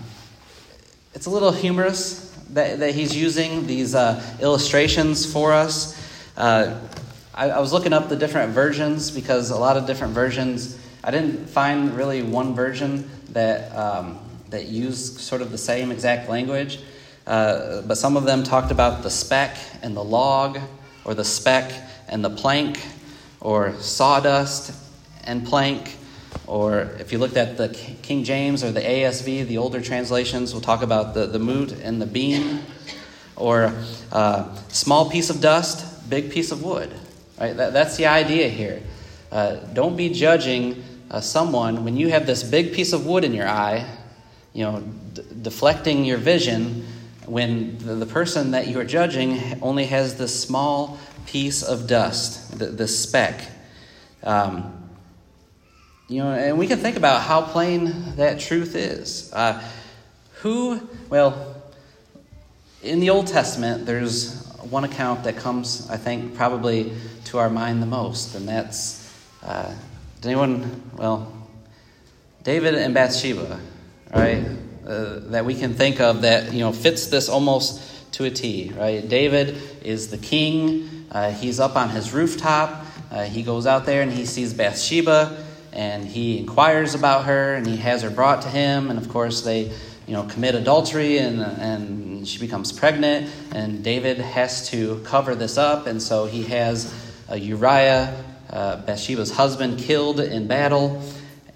it's 1.15 1.27
a 1.27 1.31
little 1.31 1.53
humorous 1.53 2.31
that, 2.51 2.81
that 2.81 2.95
he's 2.95 3.17
using 3.17 3.67
these 3.67 3.95
uh, 3.95 4.21
illustrations 4.41 5.31
for 5.31 5.53
us. 5.53 5.97
Uh, 6.37 6.81
I, 7.35 7.51
I 7.51 7.59
was 7.61 7.73
looking 7.73 7.93
up 7.93 8.09
the 8.09 8.17
different 8.17 8.53
versions 8.53 9.11
because 9.11 9.51
a 9.51 9.57
lot 9.57 9.77
of 9.77 9.87
different 9.87 10.13
versions, 10.13 10.79
I 11.05 11.11
didn't 11.11 11.49
find 11.49 11.97
really 11.97 12.23
one 12.23 12.55
version 12.55 13.09
that, 13.31 13.75
um, 13.77 14.19
that 14.51 14.67
use 14.67 15.21
sort 15.21 15.41
of 15.41 15.53
the 15.53 15.59
same 15.59 15.93
exact 15.93 16.29
language, 16.29 16.81
uh, 17.27 17.83
but 17.83 17.97
some 17.97 18.17
of 18.17 18.25
them 18.25 18.43
talked 18.43 18.73
about 18.73 19.05
the 19.05 19.11
speck 19.11 19.57
and 19.83 19.97
the 19.97 20.03
log, 20.03 20.59
or 21.05 21.15
the 21.15 21.25
speck 21.25 21.73
and 22.09 22.25
the 22.25 22.31
plank, 22.31 22.85
or 23.41 23.73
sawdust 23.81 24.75
and 25.25 25.47
plank. 25.47 25.97
Or 26.47 26.81
if 26.99 27.13
you 27.13 27.19
looked 27.19 27.37
at 27.37 27.57
the 27.57 27.69
King 28.03 28.25
James 28.25 28.65
or 28.65 28.73
the 28.73 28.81
ASV, 28.81 29.47
the 29.47 29.59
older 29.59 29.81
translations 29.81 30.53
we'll 30.53 30.63
talk 30.63 30.83
about 30.83 31.15
the, 31.15 31.27
the 31.27 31.39
moot 31.39 31.73
and 31.73 32.01
the 32.01 32.07
beam. 32.07 32.61
Or 33.37 33.73
uh, 34.13 34.55
small 34.69 35.11
piece 35.11 35.31
of 35.31 35.41
dust, 35.41 36.11
big 36.11 36.31
piece 36.31 36.53
of 36.53 36.63
wood. 36.63 36.93
Right? 37.41 37.57
That, 37.57 37.73
that's 37.73 37.97
the 37.97 38.07
idea 38.07 38.49
here. 38.49 38.83
Uh, 39.33 39.57
don't 39.73 39.97
be 39.97 40.11
judging 40.11 40.83
uh, 41.11 41.21
someone, 41.21 41.85
when 41.85 41.97
you 41.97 42.11
have 42.11 42.27
this 42.27 42.43
big 42.43 42.73
piece 42.73 42.93
of 42.93 43.07
wood 43.07 43.25
in 43.25 43.33
your 43.33 43.49
eye, 43.49 43.85
you 44.53 44.65
know, 44.65 44.81
d- 45.13 45.23
deflecting 45.43 46.05
your 46.05 46.19
vision, 46.19 46.87
when 47.27 47.79
the, 47.79 47.95
the, 47.95 48.07
person 48.07 48.53
that 48.53 48.69
you 48.69 48.79
are 48.79 48.85
judging 48.85 49.41
only 49.63 49.87
has 49.87 50.17
this 50.17 50.41
small 50.41 50.99
piece 51.27 51.63
of 51.63 51.87
dust, 51.87 52.59
the, 52.59 52.67
the 52.67 52.87
speck. 52.87 53.49
Um, 54.23 54.80
you 56.11 56.19
know, 56.19 56.33
and 56.33 56.59
we 56.59 56.67
can 56.67 56.81
think 56.81 56.97
about 56.97 57.23
how 57.23 57.41
plain 57.41 58.17
that 58.17 58.41
truth 58.41 58.75
is. 58.75 59.33
Uh, 59.33 59.63
who, 60.41 60.81
well, 61.09 61.63
in 62.83 62.99
the 62.99 63.11
Old 63.11 63.29
Testament, 63.29 63.87
there's 63.87 64.45
one 64.69 64.83
account 64.83 65.23
that 65.23 65.37
comes, 65.37 65.89
I 65.89 65.97
think, 65.97 66.35
probably 66.35 66.93
to 67.27 67.39
our 67.39 67.49
mind 67.49 67.81
the 67.81 67.87
most, 67.87 68.35
and 68.35 68.49
that's 68.49 69.09
uh, 69.45 69.73
does 70.21 70.27
anyone, 70.27 70.91
well, 70.97 71.33
David 72.43 72.75
and 72.75 72.93
Bathsheba, 72.93 73.61
right? 74.13 74.45
Uh, 74.85 75.21
that 75.31 75.45
we 75.45 75.55
can 75.55 75.75
think 75.75 76.01
of 76.01 76.23
that, 76.23 76.53
you 76.53 76.59
know, 76.59 76.73
fits 76.73 77.07
this 77.07 77.29
almost 77.29 78.13
to 78.15 78.25
a 78.25 78.31
T, 78.31 78.73
right? 78.77 79.09
David 79.09 79.57
is 79.83 80.09
the 80.09 80.19
king. 80.19 81.07
Uh, 81.13 81.31
he's 81.31 81.61
up 81.61 81.77
on 81.77 81.89
his 81.91 82.13
rooftop. 82.13 82.85
Uh, 83.13 83.23
he 83.25 83.45
goes 83.45 83.65
out 83.65 83.87
there 83.87 84.03
and 84.03 84.13
he 84.13 84.27
sees 84.27 84.53
Bathsheba 84.53 85.47
and 85.73 86.05
he 86.05 86.39
inquires 86.39 86.95
about 86.95 87.27
her 87.27 87.55
and 87.55 87.67
he 87.67 87.77
has 87.79 88.03
her 88.03 88.11
brought 88.11 88.43
to 88.43 88.49
him. 88.49 88.91
And 88.91 88.99
of 88.99 89.09
course, 89.09 89.43
they, 89.43 89.73
you 90.07 90.15
know, 90.15 90.25
commit 90.25 90.55
adultery 90.55 91.19
and, 91.19 91.41
and 91.41 92.27
she 92.27 92.39
becomes 92.39 92.73
pregnant. 92.73 93.31
And 93.53 93.85
David 93.85 94.19
has 94.19 94.69
to 94.71 95.01
cover 95.05 95.35
this 95.35 95.59
up. 95.59 95.87
And 95.87 96.03
so 96.03 96.27
he 96.27 96.43
has 96.45 96.93
Uriah 97.33 98.25
uh, 98.51 98.77
Bathsheba's 98.83 99.31
husband 99.31 99.79
killed 99.79 100.21
in 100.21 100.49
battle. 100.49 101.03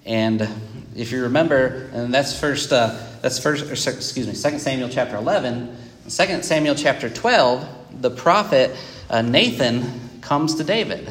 And 0.05 0.47
if 0.95 1.11
you 1.11 1.23
remember, 1.23 1.89
and 1.93 2.13
that's 2.13 2.39
first, 2.39 2.71
uh, 2.71 2.97
that's 3.21 3.39
first, 3.39 3.69
excuse 3.87 4.27
me, 4.27 4.33
Second 4.33 4.59
Samuel 4.59 4.89
chapter 4.89 5.17
11. 5.17 5.75
Second 6.07 6.45
Samuel 6.45 6.75
chapter 6.75 7.09
12, 7.09 8.01
the 8.01 8.11
prophet 8.11 8.75
uh, 9.09 9.21
Nathan 9.21 10.19
comes 10.21 10.55
to 10.55 10.63
David. 10.63 11.07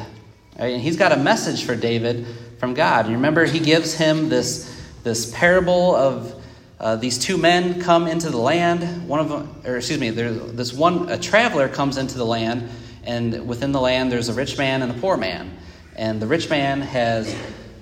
Right? 0.57 0.73
And 0.73 0.81
he's 0.81 0.97
got 0.97 1.11
a 1.11 1.17
message 1.17 1.65
for 1.65 1.75
David 1.75 2.25
from 2.57 2.73
God. 2.73 3.07
You 3.07 3.13
remember, 3.13 3.45
he 3.45 3.59
gives 3.59 3.93
him 3.93 4.29
this, 4.29 4.71
this 5.03 5.31
parable 5.33 5.95
of 5.95 6.43
uh, 6.79 6.95
these 6.97 7.17
two 7.17 7.37
men 7.37 7.81
come 7.81 8.07
into 8.07 8.29
the 8.29 8.37
land. 8.37 9.07
One 9.07 9.19
of 9.19 9.29
them, 9.29 9.61
or 9.65 9.77
excuse 9.77 9.99
me, 9.99 10.09
there's 10.09 10.51
this 10.53 10.73
one, 10.73 11.09
a 11.09 11.17
traveler 11.17 11.69
comes 11.69 11.97
into 11.97 12.17
the 12.17 12.25
land, 12.25 12.69
and 13.03 13.47
within 13.47 13.71
the 13.71 13.81
land 13.81 14.11
there's 14.11 14.29
a 14.29 14.33
rich 14.33 14.57
man 14.57 14.81
and 14.81 14.91
a 14.91 14.95
poor 14.95 15.17
man. 15.17 15.57
And 15.95 16.21
the 16.21 16.27
rich 16.27 16.49
man 16.49 16.81
has 16.81 17.33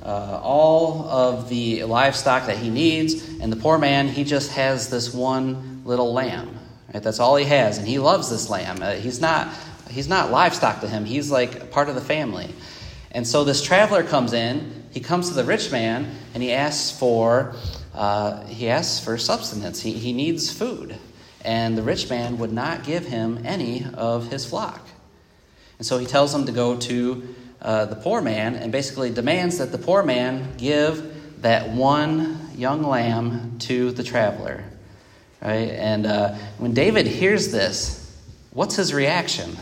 uh, 0.03 0.39
all 0.43 1.05
of 1.05 1.49
the 1.49 1.83
livestock 1.86 2.45
that 2.47 2.57
he 2.57 2.69
needs, 2.69 3.39
and 3.39 3.51
the 3.51 3.57
poor 3.57 3.77
man, 3.77 4.07
he 4.07 4.23
just 4.23 4.51
has 4.51 4.89
this 4.89 5.13
one 5.13 5.81
little 5.86 6.13
lamb. 6.13 6.59
Right? 6.93 7.01
That's 7.01 7.19
all 7.19 7.36
he 7.36 7.45
has, 7.45 7.77
and 7.77 7.88
he 7.88 7.97
loves 7.99 8.29
this 8.29 8.49
lamb. 8.49 8.81
Uh, 8.81 8.91
he's 8.91 9.19
not 9.19 9.53
he's 9.89 10.07
not 10.07 10.31
livestock 10.31 10.81
to 10.81 10.88
him. 10.88 11.05
He's 11.05 11.31
like 11.31 11.71
part 11.71 11.89
of 11.89 11.95
the 11.95 12.01
family. 12.01 12.53
And 13.13 13.28
so 13.28 13.43
this 13.43 13.62
traveler 13.62 14.04
comes 14.04 14.34
in. 14.34 14.84
He 14.91 14.99
comes 14.99 15.30
to 15.30 15.36
the 15.36 15.43
rich 15.43 15.71
man, 15.71 16.15
and 16.34 16.41
he 16.41 16.52
asks 16.52 16.97
for 16.97 17.56
uh, 17.93 18.45
he 18.45 18.69
asks 18.69 19.04
for 19.04 19.17
substance. 19.17 19.82
He 19.82 19.93
he 19.93 20.13
needs 20.13 20.52
food, 20.52 20.97
and 21.43 21.78
the 21.78 21.84
rich 21.84 22.10
man 22.10 22.38
would 22.39 22.52
not 22.52 22.84
give 22.84 23.06
him 23.06 23.43
any 23.45 23.86
of 23.93 24.30
his 24.32 24.45
flock. 24.45 24.88
And 25.78 25.86
so 25.86 25.97
he 25.97 26.06
tells 26.06 26.34
him 26.34 26.45
to 26.45 26.52
go 26.52 26.78
to 26.78 27.36
uh, 27.62 27.86
the 27.86 27.95
poor 27.95 28.21
man 28.21 28.56
and 28.56 28.71
basically 28.71 29.10
demands 29.10 29.58
that 29.58 29.71
the 29.71 29.78
poor 29.78 30.04
man 30.04 30.56
give 30.58 31.41
that 31.41 31.69
one 31.69 32.39
young 32.56 32.84
lamb 32.84 33.58
to 33.60 33.91
the 33.91 34.04
traveler. 34.04 34.63
Right? 35.41 35.69
And 35.69 36.06
uh, 36.06 36.36
when 36.58 36.73
David 36.73 37.06
hears 37.06 37.52
this, 37.52 38.17
what's 38.52 38.76
his 38.76 38.93
reaction? 38.93 39.58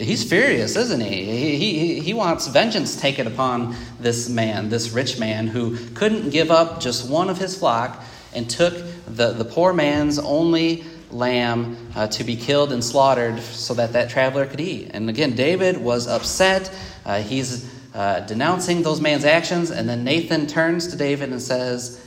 He's 0.00 0.28
furious, 0.28 0.76
isn't 0.76 1.00
he? 1.00 1.24
He, 1.24 1.78
he? 1.78 2.00
he 2.00 2.14
wants 2.14 2.46
vengeance 2.46 3.00
taken 3.00 3.26
upon 3.26 3.76
this 4.00 4.28
man, 4.28 4.68
this 4.68 4.90
rich 4.90 5.18
man, 5.18 5.46
who 5.46 5.76
couldn't 5.94 6.30
give 6.30 6.50
up 6.50 6.80
just 6.80 7.08
one 7.08 7.28
of 7.28 7.38
his 7.38 7.58
flock 7.58 8.02
and 8.34 8.48
took 8.48 8.74
the, 9.06 9.32
the 9.32 9.44
poor 9.44 9.72
man's 9.72 10.18
only 10.18 10.84
lamb 11.10 11.76
uh, 11.94 12.06
to 12.06 12.24
be 12.24 12.36
killed 12.36 12.72
and 12.72 12.82
slaughtered 12.82 13.40
so 13.40 13.74
that 13.74 13.92
that 13.92 14.10
traveler 14.10 14.46
could 14.46 14.60
eat. 14.60 14.90
And 14.94 15.10
again, 15.10 15.34
David 15.34 15.76
was 15.76 16.06
upset. 16.06 16.72
Uh, 17.04 17.20
he's 17.20 17.68
uh, 17.94 18.20
denouncing 18.20 18.82
those 18.82 19.00
man's 19.00 19.24
actions. 19.24 19.70
And 19.70 19.88
then 19.88 20.04
Nathan 20.04 20.46
turns 20.46 20.88
to 20.88 20.96
David 20.96 21.30
and 21.30 21.42
says, 21.42 22.04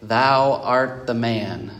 Thou 0.00 0.54
art 0.54 1.06
the 1.06 1.14
man. 1.14 1.70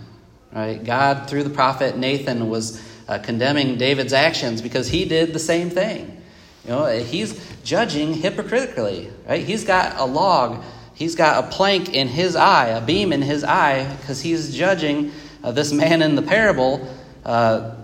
Right? 0.53 0.83
God, 0.83 1.31
through 1.31 1.45
the 1.45 1.51
prophet 1.51 1.97
Nathan, 1.97 2.51
was 2.51 2.81
uh, 3.09 3.19
condemning 3.19 3.77
David's 3.77 4.13
actions 4.13 4.63
because 4.63 4.89
he 4.89 5.05
did 5.05 5.33
the 5.33 5.39
same 5.39 5.71
thing. 5.71 6.23
You 6.65 6.71
know, 6.71 6.87
he's 6.87 7.45
judging 7.65 8.15
hypocritically. 8.15 9.11
Right? 9.29 9.45
He's 9.45 9.65
got 9.65 9.99
a 9.99 10.05
log, 10.05 10.63
he's 10.95 11.15
got 11.15 11.45
a 11.45 11.49
plank 11.49 11.93
in 11.93 12.09
his 12.09 12.37
eye, 12.37 12.69
a 12.69 12.81
beam 12.81 13.13
in 13.13 13.23
his 13.23 13.45
eye, 13.45 13.97
because 13.97 14.21
he's 14.21 14.55
judging 14.55 15.13
uh, 15.43 15.53
this 15.53 15.73
man 15.73 16.03
in 16.03 16.15
the 16.15 16.23
parable. 16.23 16.89
Uh, 17.25 17.77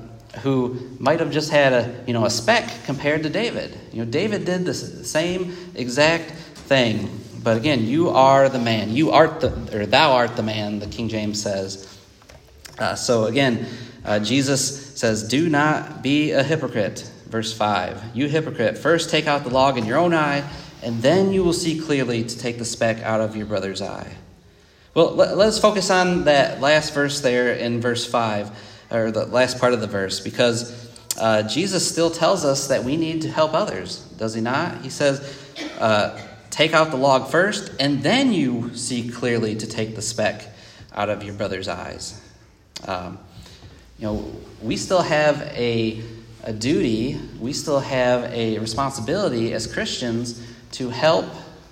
who 0.42 0.78
might 0.98 1.20
have 1.20 1.30
just 1.30 1.50
had 1.50 1.72
a 1.72 2.04
you 2.06 2.12
know 2.12 2.24
a 2.24 2.30
speck 2.30 2.70
compared 2.84 3.22
to 3.24 3.30
David. 3.30 3.76
You 3.92 4.04
know, 4.04 4.10
David 4.10 4.44
did 4.44 4.64
the 4.64 4.74
same 4.74 5.56
exact 5.74 6.30
thing. 6.30 7.08
But 7.42 7.56
again, 7.56 7.84
you 7.84 8.10
are 8.10 8.48
the 8.48 8.58
man. 8.58 8.90
You 8.90 9.10
art 9.10 9.40
the 9.40 9.78
or 9.78 9.86
thou 9.86 10.12
art 10.12 10.36
the 10.36 10.42
man. 10.42 10.80
The 10.80 10.86
King 10.86 11.08
James 11.08 11.40
says. 11.42 11.97
Uh, 12.78 12.94
so 12.94 13.24
again, 13.24 13.66
uh, 14.04 14.18
Jesus 14.18 14.98
says, 14.98 15.26
"Do 15.26 15.48
not 15.48 16.02
be 16.02 16.32
a 16.32 16.42
hypocrite." 16.42 17.10
Verse 17.28 17.52
five. 17.52 18.02
You 18.14 18.26
hypocrite! 18.26 18.78
First 18.78 19.10
take 19.10 19.26
out 19.26 19.44
the 19.44 19.50
log 19.50 19.76
in 19.76 19.84
your 19.84 19.98
own 19.98 20.14
eye, 20.14 20.48
and 20.82 21.02
then 21.02 21.32
you 21.32 21.44
will 21.44 21.52
see 21.52 21.78
clearly 21.78 22.24
to 22.24 22.38
take 22.38 22.58
the 22.58 22.64
speck 22.64 23.02
out 23.02 23.20
of 23.20 23.36
your 23.36 23.44
brother's 23.44 23.82
eye. 23.82 24.16
Well, 24.94 25.14
let, 25.14 25.36
us 25.38 25.60
focus 25.60 25.90
on 25.90 26.24
that 26.24 26.60
last 26.60 26.94
verse 26.94 27.20
there 27.20 27.52
in 27.52 27.80
verse 27.80 28.06
five 28.06 28.50
or 28.90 29.10
the 29.10 29.26
last 29.26 29.58
part 29.58 29.74
of 29.74 29.80
the 29.80 29.86
verse, 29.86 30.20
because 30.20 30.88
uh, 31.18 31.42
Jesus 31.42 31.86
still 31.86 32.10
tells 32.10 32.44
us 32.44 32.68
that 32.68 32.84
we 32.84 32.96
need 32.96 33.22
to 33.22 33.30
help 33.30 33.54
others, 33.54 34.00
does 34.16 34.34
he 34.34 34.40
not? 34.40 34.80
He 34.82 34.90
says, 34.90 35.20
uh, 35.78 36.18
Take 36.50 36.72
out 36.72 36.90
the 36.90 36.96
log 36.96 37.30
first, 37.30 37.72
and 37.78 38.02
then 38.02 38.32
you 38.32 38.74
see 38.74 39.08
clearly 39.08 39.54
to 39.56 39.66
take 39.66 39.94
the 39.94 40.02
speck 40.02 40.46
out 40.94 41.08
of 41.10 41.22
your 41.22 41.34
brother's 41.34 41.68
eyes. 41.68 42.20
Um, 42.86 43.18
you 43.98 44.06
know, 44.06 44.32
we 44.62 44.76
still 44.76 45.02
have 45.02 45.42
a, 45.54 46.02
a 46.44 46.52
duty, 46.52 47.18
we 47.40 47.52
still 47.52 47.80
have 47.80 48.24
a 48.32 48.58
responsibility 48.58 49.52
as 49.52 49.66
Christians 49.66 50.44
to 50.72 50.88
help 50.90 51.26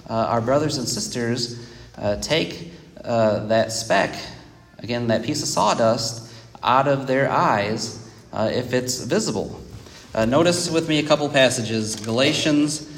uh, 0.09 0.15
our 0.15 0.41
brothers 0.41 0.79
and 0.79 0.89
sisters 0.89 1.67
uh, 1.99 2.17
take 2.17 2.73
uh, 3.05 3.47
that 3.47 3.73
speck, 3.73 4.15
again, 4.79 5.07
that 5.09 5.23
piece 5.23 5.43
of 5.43 5.49
sawdust, 5.49 6.33
out 6.63 6.89
of 6.89 7.07
their 7.07 7.31
eyes 7.31 8.11
uh, 8.33 8.51
if 8.53 8.73
it's 8.73 9.03
visible. 9.03 9.61
Uh, 10.15 10.25
notice 10.25 10.71
with 10.71 10.89
me 10.89 10.99
a 10.99 11.03
couple 11.03 11.29
passages 11.29 11.97
Galatians 11.97 12.91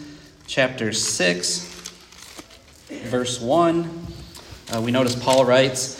chapter 0.47 0.93
6, 0.93 1.93
verse 2.89 3.41
1. 3.41 4.07
Uh, 4.75 4.81
we 4.81 4.91
notice 4.91 5.15
Paul 5.17 5.45
writes, 5.45 5.98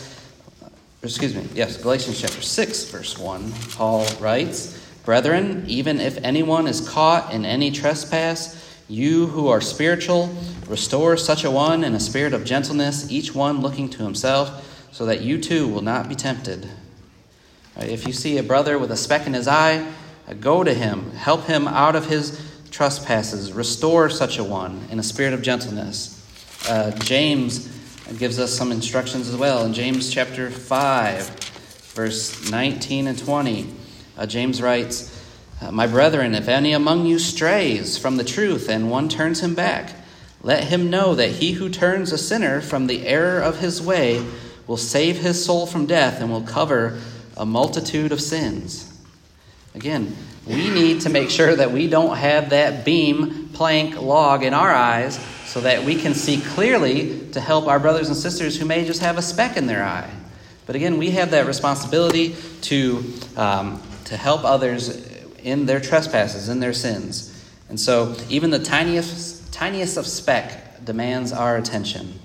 excuse 1.03 1.35
me, 1.35 1.47
yes, 1.55 1.77
Galatians 1.77 2.21
chapter 2.21 2.43
6, 2.43 2.85
verse 2.91 3.19
1. 3.19 3.53
Paul 3.71 4.07
writes, 4.21 4.79
Brethren, 5.05 5.65
even 5.67 6.01
if 6.01 6.19
anyone 6.25 6.67
is 6.67 6.87
caught 6.87 7.33
in 7.33 7.45
any 7.45 7.71
trespass, 7.71 8.57
you 8.89 9.27
who 9.27 9.49
are 9.49 9.61
spiritual, 9.61 10.35
restore 10.67 11.17
such 11.17 11.45
a 11.45 11.51
one 11.51 11.85
in 11.85 11.95
a 11.95 12.01
spirit 12.01 12.35
of 12.35 12.45
gentleness, 12.45 13.11
each 13.11 13.35
one 13.35 13.61
looking 13.61 13.89
to 13.91 14.03
himself, 14.03 14.89
so 14.93 15.07
that 15.07 15.21
you 15.21 15.39
too 15.41 15.69
will 15.69 15.83
not 15.83 16.09
be 16.09 16.15
tempted. 16.15 16.69
If 17.77 18.07
you 18.07 18.13
see 18.13 18.39
a 18.39 18.43
brother 18.43 18.79
with 18.79 18.91
a 18.91 18.97
speck 18.97 19.27
in 19.27 19.35
his 19.35 19.47
eye, 19.47 19.87
uh, 20.27 20.35
go 20.35 20.65
to 20.65 20.75
him, 20.75 21.13
help 21.13 21.45
him 21.45 21.69
out 21.69 21.95
of 21.95 22.07
his 22.07 22.45
trespasses, 22.71 23.53
restore 23.53 24.11
such 24.11 24.39
a 24.39 24.45
one 24.45 24.87
in 24.91 24.99
a 24.99 25.03
spirit 25.03 25.33
of 25.33 25.43
gentleness. 25.43 26.15
Uh, 26.69 26.91
James 26.99 27.78
gives 28.17 28.39
us 28.39 28.53
some 28.53 28.73
instructions 28.73 29.29
as 29.29 29.37
well. 29.37 29.67
In 29.67 29.75
James 29.75 30.11
chapter 30.11 30.51
5, 30.51 31.29
verse 31.95 32.51
19 32.51 33.07
and 33.07 33.19
20, 33.19 33.75
uh, 34.17 34.27
James 34.27 34.63
writes, 34.63 35.15
uh, 35.61 35.71
My 35.71 35.87
brethren, 35.87 36.35
if 36.35 36.49
any 36.49 36.73
among 36.73 37.05
you 37.05 37.19
strays 37.19 37.99
from 37.99 38.17
the 38.17 38.25
truth 38.25 38.71
and 38.71 38.91
one 38.91 39.11
turns 39.11 39.41
him 39.41 39.55
back, 39.55 39.93
let 40.43 40.65
him 40.65 40.89
know 40.89 41.15
that 41.15 41.33
he 41.33 41.53
who 41.53 41.69
turns 41.69 42.11
a 42.11 42.19
sinner 42.19 42.63
from 42.63 42.87
the 42.87 43.07
error 43.07 43.41
of 43.41 43.59
his 43.59 43.83
way 43.83 44.25
will 44.67 44.79
save 44.79 45.19
his 45.19 45.45
soul 45.45 45.67
from 45.67 45.85
death 45.85 46.21
and 46.21 46.31
will 46.31 46.43
cover 46.43 46.99
a 47.37 47.45
multitude 47.45 48.13
of 48.13 48.21
sins. 48.21 48.91
Again, 49.75 50.17
we 50.47 50.71
need 50.71 51.03
to 51.03 51.11
make 51.11 51.29
sure 51.29 51.55
that 51.55 51.73
we 51.73 51.89
don't 51.89 52.17
have 52.17 52.51
that 52.51 52.85
beam, 52.87 53.51
plank, 53.53 54.01
log 54.01 54.43
in 54.43 54.55
our 54.55 54.71
eyes 54.71 55.19
so 55.49 55.63
that 55.63 55.83
we 55.83 55.95
can 55.95 56.13
see 56.13 56.43
clearly 56.43 57.27
to 57.31 57.41
help 57.41 57.67
our 57.69 57.81
brothers 57.81 58.09
and 58.09 58.17
sisters 58.17 58.59
who 58.59 58.67
may 58.67 58.85
just 58.85 59.01
have 59.01 59.17
a 59.17 59.23
speck 59.23 59.57
in 59.57 59.67
their 59.67 59.83
eye. 59.83 60.11
But 60.67 60.77
again, 60.77 60.99
we 60.99 61.13
have 61.13 61.31
that 61.31 61.47
responsibility 61.47 62.37
to, 62.63 63.03
um, 63.35 63.83
to 64.05 64.17
help 64.19 64.45
others 64.45 64.91
in 65.43 65.65
their 65.65 65.81
trespasses, 65.81 66.51
in 66.51 66.61
their 66.61 66.75
sins. 66.75 67.35
And 67.71 67.81
so, 67.81 68.15
even 68.29 68.51
the 68.51 68.59
tiniest, 68.59 69.51
tiniest 69.51 69.97
of 69.97 70.07
speck 70.07 70.85
demands 70.85 71.33
our 71.33 71.57
attention. 71.57 72.19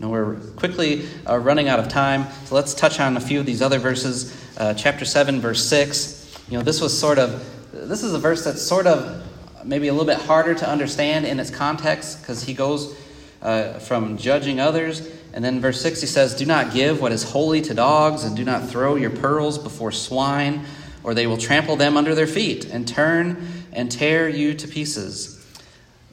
Now 0.00 0.08
we're 0.08 0.34
quickly 0.56 1.06
uh, 1.28 1.38
running 1.38 1.68
out 1.68 1.78
of 1.78 1.86
time, 1.86 2.26
so 2.46 2.56
let's 2.56 2.74
touch 2.74 2.98
on 2.98 3.16
a 3.16 3.20
few 3.20 3.38
of 3.38 3.46
these 3.46 3.62
other 3.62 3.78
verses. 3.78 4.36
Uh, 4.56 4.74
chapter 4.74 5.04
7, 5.04 5.40
verse 5.40 5.64
6. 5.68 6.36
You 6.48 6.58
know, 6.58 6.64
this 6.64 6.80
was 6.80 6.98
sort 6.98 7.20
of, 7.20 7.48
this 7.70 8.02
is 8.02 8.12
a 8.12 8.18
verse 8.18 8.42
that's 8.42 8.60
sort 8.60 8.88
of 8.88 9.24
maybe 9.64 9.88
a 9.88 9.92
little 9.92 10.06
bit 10.06 10.18
harder 10.18 10.54
to 10.54 10.68
understand 10.68 11.26
in 11.26 11.40
its 11.40 11.50
context 11.50 12.20
because 12.20 12.42
he 12.42 12.54
goes 12.54 12.96
uh, 13.42 13.74
from 13.74 14.16
judging 14.16 14.60
others. 14.60 15.08
And 15.32 15.44
then 15.44 15.60
verse 15.60 15.80
6 15.80 16.00
he 16.00 16.06
says, 16.06 16.34
Do 16.34 16.46
not 16.46 16.72
give 16.72 17.00
what 17.00 17.12
is 17.12 17.22
holy 17.22 17.60
to 17.62 17.74
dogs, 17.74 18.24
and 18.24 18.36
do 18.36 18.44
not 18.44 18.68
throw 18.68 18.96
your 18.96 19.10
pearls 19.10 19.58
before 19.58 19.92
swine, 19.92 20.64
or 21.02 21.14
they 21.14 21.26
will 21.26 21.38
trample 21.38 21.76
them 21.76 21.96
under 21.96 22.14
their 22.14 22.26
feet 22.26 22.66
and 22.66 22.86
turn 22.86 23.46
and 23.72 23.90
tear 23.90 24.28
you 24.28 24.54
to 24.54 24.68
pieces. 24.68 25.36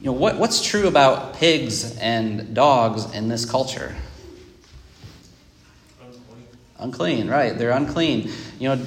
You 0.00 0.06
know, 0.06 0.12
what, 0.12 0.38
what's 0.38 0.64
true 0.64 0.86
about 0.86 1.34
pigs 1.34 1.96
and 1.98 2.54
dogs 2.54 3.12
in 3.14 3.28
this 3.28 3.44
culture? 3.44 3.96
Unclean. 6.00 6.46
unclean, 6.78 7.28
right. 7.28 7.58
They're 7.58 7.72
unclean. 7.72 8.30
You 8.60 8.76
know, 8.76 8.84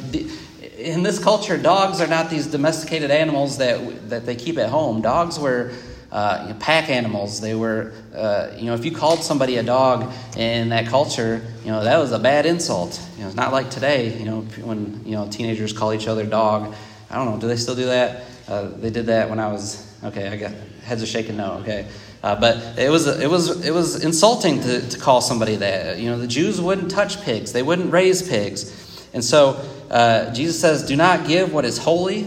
in 0.81 1.03
this 1.03 1.19
culture, 1.19 1.57
dogs 1.57 2.01
are 2.01 2.07
not 2.07 2.29
these 2.29 2.47
domesticated 2.47 3.11
animals 3.11 3.57
that, 3.57 4.09
that 4.09 4.25
they 4.25 4.35
keep 4.35 4.57
at 4.57 4.69
home. 4.69 5.01
Dogs 5.01 5.39
were 5.39 5.73
uh, 6.11 6.53
pack 6.59 6.89
animals. 6.89 7.39
They 7.39 7.55
were, 7.55 7.93
uh, 8.15 8.51
you 8.57 8.65
know, 8.65 8.73
if 8.73 8.83
you 8.83 8.91
called 8.91 9.23
somebody 9.23 9.57
a 9.57 9.63
dog 9.63 10.11
in 10.35 10.69
that 10.69 10.87
culture, 10.87 11.41
you 11.63 11.71
know, 11.71 11.83
that 11.83 11.97
was 11.97 12.11
a 12.11 12.19
bad 12.19 12.45
insult. 12.45 13.01
You 13.15 13.21
know, 13.21 13.27
it's 13.27 13.35
not 13.35 13.51
like 13.53 13.69
today, 13.69 14.17
you 14.17 14.25
know, 14.25 14.41
when, 14.61 15.01
you 15.05 15.11
know, 15.11 15.29
teenagers 15.29 15.71
call 15.71 15.93
each 15.93 16.07
other 16.07 16.25
dog. 16.25 16.75
I 17.09 17.15
don't 17.15 17.25
know, 17.25 17.39
do 17.39 17.47
they 17.47 17.55
still 17.55 17.75
do 17.75 17.85
that? 17.85 18.23
Uh, 18.47 18.69
they 18.69 18.89
did 18.89 19.05
that 19.05 19.29
when 19.29 19.39
I 19.39 19.51
was, 19.51 19.87
okay, 20.03 20.27
I 20.27 20.35
got, 20.35 20.51
heads 20.83 21.01
are 21.01 21.05
shaking 21.05 21.37
no. 21.37 21.53
Okay, 21.61 21.87
uh, 22.23 22.39
but 22.39 22.77
it 22.77 22.89
was 22.89 23.07
it 23.07 23.29
was 23.29 23.65
it 23.65 23.71
was 23.71 24.03
insulting 24.03 24.59
to, 24.61 24.89
to 24.89 24.99
call 24.99 25.21
somebody 25.21 25.55
that. 25.57 25.99
You 25.99 26.09
know, 26.09 26.17
the 26.17 26.27
Jews 26.27 26.59
wouldn't 26.59 26.91
touch 26.91 27.21
pigs; 27.21 27.53
they 27.53 27.63
wouldn't 27.63 27.93
raise 27.93 28.27
pigs, 28.27 29.07
and 29.13 29.23
so 29.23 29.63
uh, 29.91 30.33
Jesus 30.33 30.59
says, 30.59 30.85
"Do 30.85 30.95
not 30.95 31.27
give 31.27 31.53
what 31.53 31.65
is 31.65 31.77
holy." 31.77 32.25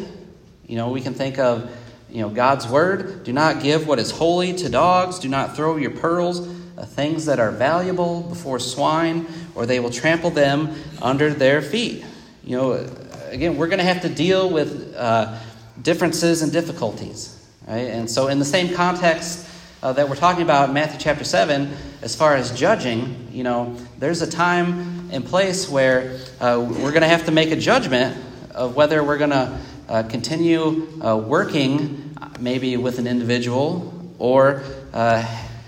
You 0.67 0.77
know, 0.77 0.91
we 0.91 1.01
can 1.01 1.15
think 1.15 1.39
of 1.39 1.71
you 2.11 2.21
know 2.21 2.29
God's 2.29 2.69
word. 2.69 3.25
Do 3.25 3.33
not 3.33 3.63
give 3.63 3.89
what 3.89 3.99
is 3.99 4.11
holy 4.11 4.53
to 4.53 4.69
dogs. 4.69 5.19
Do 5.19 5.29
not 5.29 5.57
throw 5.57 5.77
your 5.77 5.91
pearls, 5.91 6.47
uh, 6.77 6.85
things 6.85 7.25
that 7.25 7.41
are 7.41 7.51
valuable, 7.51 8.21
before 8.21 8.59
swine, 8.59 9.27
or 9.55 9.65
they 9.65 9.81
will 9.81 9.91
trample 9.91 10.31
them 10.31 10.75
under 11.01 11.33
their 11.33 11.63
feet. 11.63 12.05
You 12.45 12.57
know, 12.59 12.89
again, 13.31 13.57
we're 13.57 13.69
going 13.69 13.79
to 13.79 13.85
have 13.85 14.03
to 14.03 14.11
deal 14.11 14.51
with 14.51 14.95
uh, 14.95 15.39
differences 15.81 16.43
and 16.43 16.53
difficulties. 16.53 17.31
Right? 17.67 17.89
And 17.89 18.11
so, 18.11 18.29
in 18.29 18.39
the 18.39 18.45
same 18.45 18.75
context 18.75 19.49
uh, 19.83 19.93
that 19.95 20.09
we're 20.09 20.17
talking 20.17 20.43
about 20.43 20.69
in 20.69 20.75
Matthew 20.75 20.99
chapter 21.01 21.25
7, 21.25 21.75
as 22.03 22.15
far 22.15 22.37
as 22.37 22.57
judging, 22.59 23.29
you 23.33 23.43
know, 23.43 23.77
there's 23.99 24.23
a 24.23 24.31
time 24.31 24.94
and 25.15 25.25
place 25.25 25.69
where 25.69 26.19
uh, 26.41 26.59
we're 26.61 26.91
going 26.91 27.03
to 27.03 27.09
have 27.09 27.27
to 27.27 27.31
make 27.31 27.53
a 27.53 27.57
judgment 27.57 28.17
of 28.51 28.75
whether 28.75 29.03
we're 29.03 29.19
going 29.19 29.31
to 29.31 29.59
uh, 29.89 30.03
continue 30.03 30.89
uh, 31.01 31.17
working 31.17 32.17
maybe 32.41 32.77
with 32.77 32.99
an 32.99 33.07
individual 33.07 34.13
or 34.19 34.65
uh, 34.93 35.23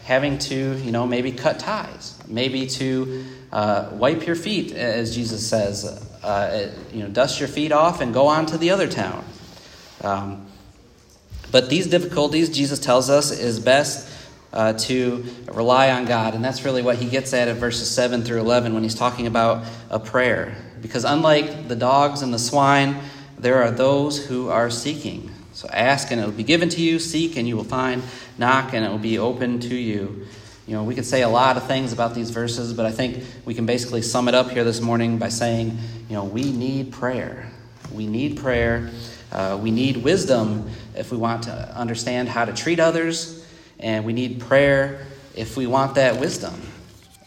having 0.05 0.39
to, 0.39 0.77
you 0.79 0.91
know, 0.91 1.07
maybe 1.07 1.31
cut 1.31 1.61
ties, 1.61 2.19
maybe 2.27 2.67
to 2.67 3.25
uh, 3.53 3.89
wipe 3.93 4.27
your 4.27 4.37
feet, 4.37 4.73
as 4.73 5.15
Jesus 5.15 5.49
says, 5.49 5.85
you 6.93 7.01
know, 7.01 7.09
dust 7.09 7.39
your 7.39 7.49
feet 7.49 7.71
off 7.71 8.01
and 8.01 8.13
go 8.13 8.27
on 8.27 8.47
to 8.47 8.59
the 8.59 8.71
other 8.71 8.89
town. 8.89 9.25
Um, 10.03 10.47
but 11.53 11.71
these 11.71 11.87
difficulties, 11.87 12.51
Jesus 12.51 12.81
tells 12.81 13.09
us, 13.09 13.31
is 13.31 13.61
best 13.61 14.11
uh, 14.53 14.73
to 14.75 15.25
rely 15.53 15.91
on 15.91 16.05
God. 16.05 16.35
And 16.35 16.45
that's 16.45 16.65
really 16.65 16.83
what 16.83 16.97
he 16.97 17.09
gets 17.09 17.33
at 17.33 17.49
in 17.49 17.57
verses 17.57 17.91
7 17.91 18.23
through 18.23 18.41
11 18.41 18.75
when 18.75 18.83
he's 18.83 18.95
talking 18.95 19.27
about 19.27 19.65
a 19.91 19.99
prayer. 19.99 20.57
Because 20.81 21.05
unlike 21.05 21.69
the 21.69 21.77
dogs 21.77 22.23
and 22.23 22.33
the 22.33 22.39
swine, 22.39 22.97
there 23.39 23.63
are 23.63 23.71
those 23.71 24.27
who 24.27 24.49
are 24.49 24.71
seeking. 24.71 25.31
So 25.53 25.69
ask 25.73 26.11
and 26.11 26.21
it 26.21 26.25
will 26.25 26.33
be 26.33 26.43
given 26.43 26.69
to 26.71 26.81
you, 26.81 26.99
seek 26.99 27.37
and 27.37 27.49
you 27.49 27.57
will 27.57 27.65
find, 27.65 28.03
knock 28.39 28.75
and 28.75 28.85
it 28.85 28.89
will 28.89 28.99
be 28.99 29.19
open 29.19 29.61
to 29.61 29.75
you. 29.75 30.27
You 30.67 30.75
know, 30.75 30.83
we 30.83 30.95
could 30.95 31.07
say 31.07 31.23
a 31.23 31.29
lot 31.29 31.57
of 31.57 31.67
things 31.67 31.93
about 31.93 32.15
these 32.15 32.31
verses, 32.31 32.73
but 32.73 32.87
I 32.87 32.91
think 32.91 33.25
we 33.45 33.55
can 33.55 33.67
basically 33.67 34.03
sum 34.03 34.27
it 34.29 34.35
up 34.35 34.51
here 34.51 34.65
this 34.65 34.81
morning 34.81 35.19
by 35.19 35.29
saying, 35.29 35.79
you 36.09 36.17
know, 36.17 36.25
we 36.25 36.51
need 36.51 36.93
prayer. 36.93 37.51
We 37.93 38.07
need 38.07 38.37
prayer. 38.37 38.91
Uh, 39.31 39.59
we 39.61 39.71
need 39.71 39.99
wisdom 39.99 40.69
if 40.97 41.11
we 41.13 41.19
want 41.19 41.45
to 41.45 41.77
understand 41.77 42.29
how 42.29 42.45
to 42.45 42.53
treat 42.53 42.81
others, 42.81 43.36
and 43.79 44.05
we 44.05 44.13
need 44.13 44.41
prayer 44.41 45.07
if 45.35 45.57
we 45.57 45.67
want 45.67 45.95
that 45.97 46.19
wisdom. 46.19 46.61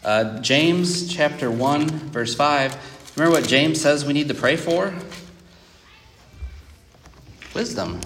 Uh, 0.04 0.40
James 0.40 1.12
chapter 1.12 1.50
1, 1.50 1.88
verse 1.88 2.34
5. 2.34 3.12
Remember 3.16 3.38
what 3.38 3.48
James 3.48 3.80
says 3.80 4.04
we 4.04 4.12
need 4.12 4.28
to 4.28 4.34
pray 4.34 4.56
for? 4.56 4.94
Wisdom. 7.54 8.00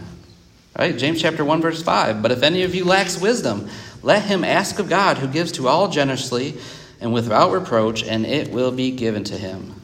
Right? 0.76 0.96
James 0.96 1.22
chapter 1.22 1.44
1 1.44 1.60
verse 1.60 1.82
5. 1.82 2.20
But 2.20 2.32
if 2.32 2.42
any 2.42 2.62
of 2.62 2.74
you 2.74 2.84
lacks 2.84 3.20
wisdom, 3.20 3.68
let 4.02 4.24
him 4.24 4.42
ask 4.44 4.78
of 4.78 4.88
God 4.88 5.18
who 5.18 5.28
gives 5.28 5.52
to 5.52 5.68
all 5.68 5.88
generously 5.88 6.58
and 7.00 7.12
without 7.12 7.52
reproach, 7.52 8.02
and 8.02 8.26
it 8.26 8.50
will 8.50 8.72
be 8.72 8.90
given 8.90 9.24
to 9.24 9.36
him. 9.36 9.80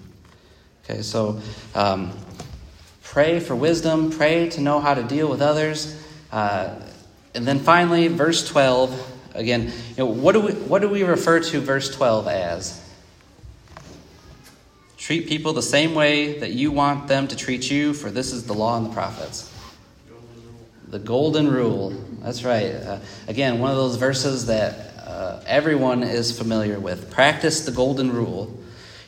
Okay, 0.85 1.03
so 1.03 1.41
um, 1.75 2.13
pray 3.03 3.41
for 3.41 3.55
wisdom, 3.55 4.11
pray 4.11 4.49
to 4.51 4.61
know 4.61 4.81
how 4.81 4.95
to 4.95 5.03
deal 5.03 5.29
with 5.29 5.43
others. 5.43 6.03
Uh, 6.33 6.75
and 7.35 7.47
then 7.47 7.61
finally, 7.61 8.09
verse 8.09 8.47
12. 8.49 9.17
Again, 9.35 9.73
you 9.91 9.97
know, 9.99 10.07
what 10.07 10.33
do 10.33 10.41
we 10.41 10.53
what 10.53 10.83
do 10.83 10.89
we 10.89 11.05
refer 11.05 11.41
to 11.41 11.61
verse 11.61 11.95
12 11.95 12.27
as? 12.27 12.85
Treat 14.97 15.29
people 15.29 15.53
the 15.53 15.63
same 15.63 15.95
way 15.95 16.39
that 16.41 16.53
you 16.53 16.71
want 16.73 17.09
them 17.09 17.27
to 17.29 17.37
treat 17.37 17.71
you, 17.71 17.95
for 17.95 18.11
this 18.11 18.33
is 18.33 18.45
the 18.45 18.53
law 18.53 18.77
and 18.77 18.87
the 18.87 18.93
prophets. 18.93 19.51
The 20.89 20.99
golden 20.99 21.51
rule. 21.51 21.91
That's 22.21 22.45
right. 22.45 22.75
Uh, 22.75 22.99
again, 23.29 23.61
one 23.61 23.71
of 23.71 23.77
those 23.77 23.97
verses 23.97 24.47
that 24.47 24.93
uh, 24.99 25.43
everyone 25.47 26.03
is 26.03 26.37
familiar 26.37 26.79
with. 26.79 27.11
Practice 27.11 27.65
the 27.65 27.73
golden 27.73 28.13
rule. 28.13 28.55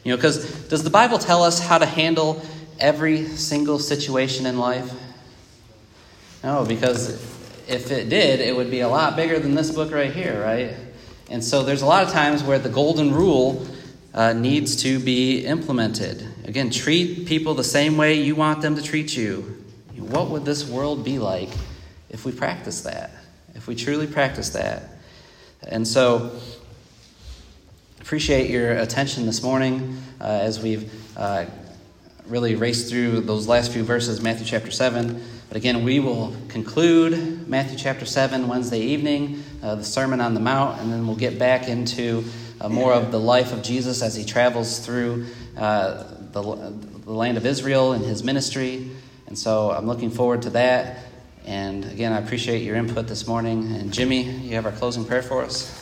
You 0.05 0.13
know, 0.13 0.17
because 0.17 0.69
does 0.69 0.83
the 0.83 0.91
Bible 0.91 1.19
tell 1.19 1.43
us 1.43 1.61
how 1.61 1.79
to 1.79 1.87
handle 1.87 2.43
every 2.79 3.27
single 3.27 3.79
situation 3.79 4.47
in 4.47 4.59
life? 4.59 4.93
No, 6.43 6.65
because 6.65 7.21
if 7.69 7.91
it 7.91 8.09
did, 8.09 8.41
it 8.41 8.55
would 8.55 8.71
be 8.71 8.81
a 8.81 8.89
lot 8.89 9.17
bigger 9.17 9.39
than 9.39 9.55
this 9.55 9.71
book 9.71 9.93
right 9.93 10.13
here, 10.13 10.43
right? 10.43 10.75
And 11.31 11.43
so 11.43 11.63
there's 11.63 11.83
a 11.83 11.87
lot 11.87 12.05
of 12.05 12.11
times 12.11 12.43
where 12.43 12.59
the 12.59 12.69
golden 12.69 13.13
rule 13.13 13.67
uh, 14.15 14.33
needs 14.33 14.77
to 14.83 14.99
be 14.99 15.45
implemented. 15.47 16.27
Again, 16.45 16.71
treat 16.71 17.27
people 17.27 17.55
the 17.55 17.65
same 17.65 17.97
way 17.97 18.15
you 18.15 18.35
want 18.35 18.61
them 18.61 18.77
to 18.77 18.83
treat 18.83 19.17
you. 19.17 19.65
What 19.97 20.29
would 20.31 20.45
this 20.45 20.69
world 20.69 21.05
be 21.05 21.19
like 21.19 21.49
if 22.13 22.27
we 22.27 22.33
practice 22.33 22.83
that, 22.83 23.11
if 23.55 23.67
we 23.67 23.75
truly 23.75 24.07
practice 24.07 24.51
that. 24.51 24.91
And 25.67 25.89
so, 25.89 26.39
appreciate 28.01 28.51
your 28.51 28.73
attention 28.73 29.25
this 29.25 29.43
morning 29.43 29.97
uh, 30.21 30.25
as 30.25 30.61
we've 30.61 30.93
uh, 31.17 31.47
really 32.27 32.55
raced 32.55 32.91
through 32.91 33.23
those 33.23 33.49
last 33.49 33.73
few 33.73 33.83
verses, 33.83 34.21
Matthew 34.21 34.45
chapter 34.45 34.71
7. 34.71 35.23
But 35.53 35.59
again, 35.59 35.85
we 35.85 36.01
will 36.01 36.35
conclude 36.49 37.47
Matthew 37.47 37.77
chapter 37.77 38.07
7 38.07 38.49
Wednesday 38.49 38.81
evening, 38.81 39.45
uh, 39.63 39.75
the 39.75 39.85
Sermon 39.85 40.19
on 40.23 40.33
the 40.33 40.41
Mount, 40.41 40.81
and 40.81 40.91
then 40.91 41.07
we'll 41.07 41.15
get 41.15 41.39
back 41.39 41.69
into 41.69 42.25
uh, 42.59 42.71
more 42.71 42.95
of 42.95 43.13
the 43.13 43.21
life 43.21 43.53
of 43.53 43.63
Jesus 43.63 44.01
as 44.01 44.15
he 44.15 44.25
travels 44.25 44.79
through 44.79 45.27
uh, 45.59 46.05
the, 46.33 46.41
the 47.05 47.13
land 47.13 47.37
of 47.37 47.45
Israel 47.45 47.93
and 47.93 48.03
his 48.03 48.25
ministry. 48.25 48.89
And 49.27 49.39
so 49.39 49.71
I'm 49.71 49.87
looking 49.87 50.11
forward 50.11 50.41
to 50.41 50.51
that. 50.51 51.01
And 51.45 51.85
again, 51.85 52.15
I 52.15 52.21
appreciate 52.21 52.63
your 52.63 52.77
input 52.77 53.07
this 53.07 53.27
morning. 53.27 53.75
And 53.75 53.93
Jimmy, 53.93 54.23
you 54.23 54.55
have 54.55 54.65
our 54.65 54.73
closing 54.73 55.05
prayer 55.05 55.23
for 55.23 55.43
us? 55.43 55.82